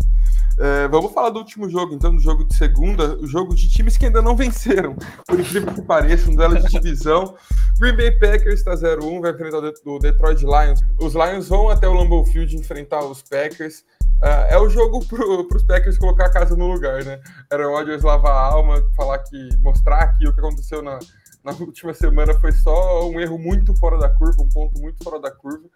É, 0.59 0.87
vamos 0.89 1.11
falar 1.11 1.31
do 1.31 1.39
último 1.39 1.67
jogo, 1.67 1.95
então, 1.95 2.15
do 2.15 2.21
jogo 2.21 2.43
de 2.43 2.55
segunda, 2.55 3.17
o 3.17 3.25
jogo 3.25 3.55
de 3.55 3.67
times 3.67 3.97
que 3.97 4.05
ainda 4.05 4.21
não 4.21 4.35
venceram, 4.35 4.95
por 5.25 5.39
incrível 5.39 5.73
que 5.73 5.81
pareça, 5.81 6.29
um 6.29 6.35
duelo 6.35 6.59
de 6.59 6.67
divisão. 6.67 7.33
Green 7.79 7.95
Bay 7.95 8.11
Packers 8.11 8.59
está 8.59 8.75
0-1, 8.75 9.21
vai 9.21 9.31
enfrentar 9.31 9.57
o 9.57 9.97
Detroit 9.97 10.41
Lions. 10.43 10.81
Os 10.99 11.15
Lions 11.15 11.47
vão 11.47 11.67
até 11.67 11.87
o 11.87 11.93
Lambeau 11.93 12.23
Field 12.25 12.55
enfrentar 12.55 13.03
os 13.03 13.23
Packers. 13.23 13.83
Uh, 14.21 14.45
é 14.49 14.57
o 14.59 14.69
jogo 14.69 15.03
para 15.03 15.57
os 15.57 15.63
Packers 15.63 15.97
colocar 15.97 16.27
a 16.27 16.31
casa 16.31 16.55
no 16.55 16.67
lugar, 16.67 17.03
né? 17.03 17.19
Era 17.51 17.67
o 17.67 17.71
Rodgers 17.71 18.03
lavar 18.03 18.31
a 18.31 18.45
alma, 18.53 18.83
falar 18.95 19.17
que, 19.19 19.57
mostrar 19.57 20.15
que 20.15 20.27
o 20.27 20.33
que 20.33 20.39
aconteceu 20.39 20.83
na, 20.83 20.99
na 21.43 21.51
última 21.59 21.93
semana 21.93 22.33
foi 22.35 22.51
só 22.51 23.09
um 23.09 23.19
erro 23.19 23.39
muito 23.39 23.73
fora 23.75 23.97
da 23.97 24.09
curva, 24.09 24.43
um 24.43 24.49
ponto 24.49 24.79
muito 24.79 25.03
fora 25.03 25.19
da 25.19 25.31
curva. 25.31 25.67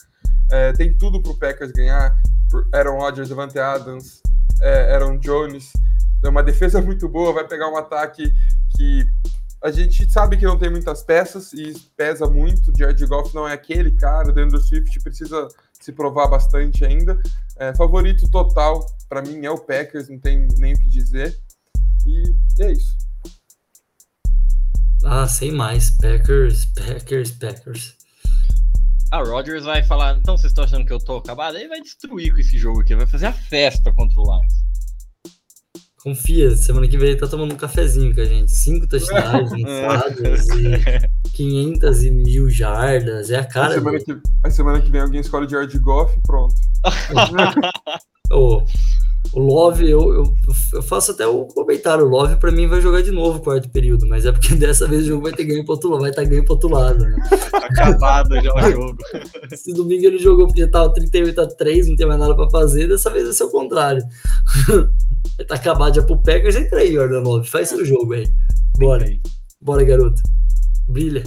É, 0.52 0.74
tem 0.74 0.96
tudo 0.96 1.22
para 1.22 1.32
o 1.32 1.40
Packers 1.40 1.72
ganhar. 1.72 2.16
Aaron 2.72 2.98
Rodgers, 2.98 3.30
Devante 3.30 3.58
Adams, 3.58 4.22
é, 4.62 4.94
Aaron 4.94 5.18
Jones. 5.18 5.74
É 6.24 6.30
uma 6.30 6.44
defesa 6.44 6.82
muito 6.82 7.10
boa, 7.10 7.34
vai 7.34 7.48
pegar 7.48 7.68
um 7.68 7.78
ataque 7.78 8.32
que 8.78 9.06
a 9.64 9.72
gente 9.72 10.12
sabe 10.12 10.38
que 10.38 10.46
não 10.46 10.60
tem 10.60 10.70
muitas 10.70 11.02
peças 11.02 11.52
e 11.54 11.74
pesa 11.98 12.28
muito. 12.28 12.72
Jared 12.78 13.04
Goff 13.08 13.34
não 13.34 13.48
é 13.48 13.54
aquele 13.54 13.92
cara. 13.98 14.32
O 14.32 14.60
Swift 14.60 15.00
precisa 15.02 15.48
se 15.86 15.94
provar 15.94 16.28
bastante 16.28 16.84
ainda. 16.84 17.22
É, 17.58 17.74
favorito 17.76 18.28
total, 18.32 18.84
para 19.08 19.22
mim, 19.22 19.46
é 19.46 19.52
o 19.52 19.58
Packers, 19.58 20.10
não 20.10 20.20
tem 20.20 20.48
nem 20.58 20.74
o 20.74 20.80
que 20.80 20.90
dizer. 20.90 21.40
E 22.04 22.36
é 22.60 22.72
isso. 22.72 22.98
Ah, 25.04 25.28
sem 25.28 25.52
mais. 25.52 25.92
Packers, 25.92 26.66
Packers, 26.66 27.32
Packers. 27.32 27.96
A 29.12 29.22
Rodgers 29.22 29.64
vai 29.64 29.84
falar, 29.84 30.18
então 30.18 30.36
vocês 30.36 30.52
estão 30.52 30.64
achando 30.64 30.86
que 30.86 30.92
eu 30.92 31.00
tô 31.00 31.18
acabado? 31.18 31.56
Aí 31.56 31.68
vai 31.68 31.80
destruir 31.80 32.34
com 32.34 32.40
esse 32.40 32.58
jogo 32.58 32.82
aqui, 32.82 32.96
vai 32.96 33.06
fazer 33.06 33.28
a 33.28 33.34
festa 33.34 33.94
contra 33.94 34.20
o 34.20 34.24
Lions. 34.24 34.65
Confia, 36.06 36.56
semana 36.56 36.88
que 36.88 37.00
vem 37.00 37.10
ele 37.10 37.20
tá 37.20 37.26
tomando 37.26 37.56
um 37.56 37.58
cafezinho 37.58 38.14
com 38.14 38.22
a 38.22 38.26
gente. 38.26 38.52
Cinco 38.52 38.88
touchdowns 38.88 39.50
lançados 39.60 40.48
e 40.50 41.32
500 41.34 42.04
e 42.04 42.12
mil 42.12 42.48
jardas. 42.48 43.32
É 43.32 43.40
a 43.40 43.44
cara. 43.44 43.70
A 43.70 43.74
semana, 43.74 43.98
que, 43.98 44.18
a 44.44 44.50
semana 44.52 44.82
que 44.82 44.92
vem 44.92 45.02
alguém 45.02 45.22
escolhe 45.22 45.50
George 45.50 45.80
Goff 45.80 46.16
pronto. 46.22 46.54
oh, 48.32 48.64
o 49.34 49.40
Love, 49.40 49.90
eu, 49.90 50.14
eu, 50.14 50.36
eu, 50.74 50.84
faço 50.84 51.10
até 51.10 51.26
o 51.26 51.46
comentário. 51.46 52.06
O 52.06 52.08
Love, 52.08 52.36
pra 52.36 52.52
mim, 52.52 52.68
vai 52.68 52.82
jogar 52.82 53.02
de 53.02 53.10
novo 53.10 53.40
o 53.40 53.42
quarto 53.42 53.68
período, 53.72 54.06
mas 54.06 54.28
é 54.28 54.32
porque 54.32 54.54
dessa 54.56 54.88
vez 54.88 55.06
o 55.06 55.08
jogo 55.08 55.24
vai 55.24 55.34
ter 55.34 55.46
ganho 55.46 55.66
pro 55.66 55.74
outro 55.74 55.90
lado, 55.90 56.02
vai 56.02 56.12
estar 56.12 56.22
tá 56.22 56.30
ganho 56.30 56.46
pro 56.46 56.54
outro 56.54 56.70
lado. 56.70 57.00
Né? 57.00 57.18
Acabado 57.52 58.36
já 58.36 58.54
o 58.54 58.72
jogo. 58.72 58.98
Se 59.56 59.74
domingo 59.74 60.06
ele 60.06 60.20
jogou 60.20 60.46
porque 60.46 60.68
tava 60.68 60.94
38 60.94 61.42
a 61.42 61.48
3, 61.48 61.88
não 61.88 61.96
tem 61.96 62.06
mais 62.06 62.20
nada 62.20 62.36
pra 62.36 62.48
fazer, 62.52 62.88
dessa 62.88 63.10
vez 63.10 63.24
vai 63.24 63.34
ser 63.34 63.46
o 63.46 63.50
contrário. 63.50 64.04
Vai 65.38 65.46
tá 65.46 65.56
acabado 65.56 65.96
já 65.96 66.04
pro 66.04 66.22
Packers, 66.22 66.56
entra 66.56 66.80
aí, 66.80 66.94
Jordan 66.94 67.22
Love. 67.22 67.48
Faz 67.48 67.70
seu 67.70 67.86
jogo 67.86 68.14
aí. 68.14 68.28
Bora. 68.78 69.06
Bora, 69.62 69.84
garoto. 69.84 70.22
Brilha. 70.88 71.24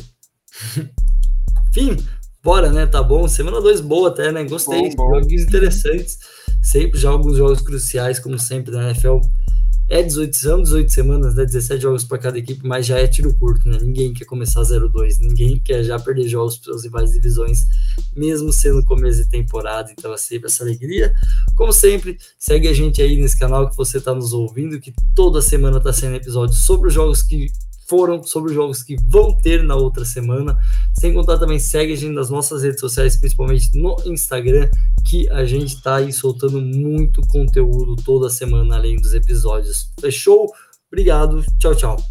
Enfim, 1.70 1.96
bora, 2.42 2.70
né? 2.70 2.86
Tá 2.86 3.02
bom. 3.02 3.28
Semana 3.28 3.60
2 3.60 3.80
boa 3.80 4.08
até, 4.08 4.32
né? 4.32 4.44
Gostei. 4.44 4.94
Bom, 4.94 5.10
bom. 5.10 5.14
Jogos 5.14 5.42
interessantes 5.42 6.18
sempre 6.62 6.98
já 6.98 7.10
alguns 7.10 7.36
jogos 7.36 7.60
cruciais, 7.60 8.18
como 8.18 8.38
sempre, 8.38 8.72
na 8.72 8.90
NFL. 8.90 9.18
É 9.88 10.02
18, 10.02 10.36
são 10.36 10.62
18 10.62 10.92
semanas, 10.92 11.34
né? 11.34 11.46
17 11.46 11.80
jogos 11.82 12.04
para 12.04 12.18
cada 12.18 12.38
equipe, 12.38 12.66
mas 12.66 12.84
já 12.84 12.98
é 12.98 13.06
tiro 13.06 13.32
curto, 13.38 13.66
né? 13.66 13.78
Ninguém 13.80 14.12
quer 14.12 14.26
começar 14.26 14.60
0-2, 14.60 15.18
ninguém 15.20 15.58
quer 15.58 15.82
já 15.82 15.98
perder 15.98 16.28
jogos 16.28 16.58
para 16.58 16.74
as 16.74 16.84
rivais 16.84 17.12
divisões, 17.12 17.66
mesmo 18.14 18.52
sendo 18.52 18.84
começo 18.84 19.22
de 19.22 19.30
temporada, 19.30 19.90
então 19.90 20.12
é 20.12 20.18
sempre 20.18 20.48
essa 20.48 20.62
alegria. 20.62 21.14
Como 21.56 21.72
sempre, 21.72 22.18
segue 22.38 22.68
a 22.68 22.74
gente 22.74 23.00
aí 23.00 23.16
nesse 23.16 23.38
canal 23.38 23.70
que 23.70 23.76
você 23.76 23.96
está 23.96 24.14
nos 24.14 24.34
ouvindo, 24.34 24.78
que 24.78 24.92
toda 25.14 25.40
semana 25.40 25.78
está 25.78 25.92
sendo 25.92 26.16
episódio 26.16 26.54
sobre 26.54 26.88
os 26.88 26.94
jogos 26.94 27.22
que 27.22 27.50
foram 27.88 28.22
sobre 28.22 28.50
os 28.50 28.54
jogos 28.54 28.82
que 28.82 28.96
vão 28.96 29.34
ter 29.34 29.62
na 29.62 29.74
outra 29.74 30.04
semana. 30.04 30.56
Sem 30.94 31.14
contar 31.14 31.38
também, 31.38 31.58
segue 31.58 31.92
a 31.92 31.96
gente 31.96 32.12
nas 32.12 32.30
nossas 32.30 32.62
redes 32.62 32.80
sociais, 32.80 33.16
principalmente 33.16 33.76
no 33.76 33.96
Instagram, 34.04 34.68
que 35.08 35.28
a 35.30 35.44
gente 35.44 35.74
está 35.74 35.96
aí 35.96 36.12
soltando 36.12 36.60
muito 36.60 37.22
conteúdo 37.28 37.96
toda 37.96 38.28
semana, 38.28 38.76
além 38.76 38.96
dos 38.96 39.14
episódios. 39.14 39.90
Fechou? 40.00 40.52
Obrigado, 40.90 41.44
tchau, 41.58 41.74
tchau. 41.74 42.08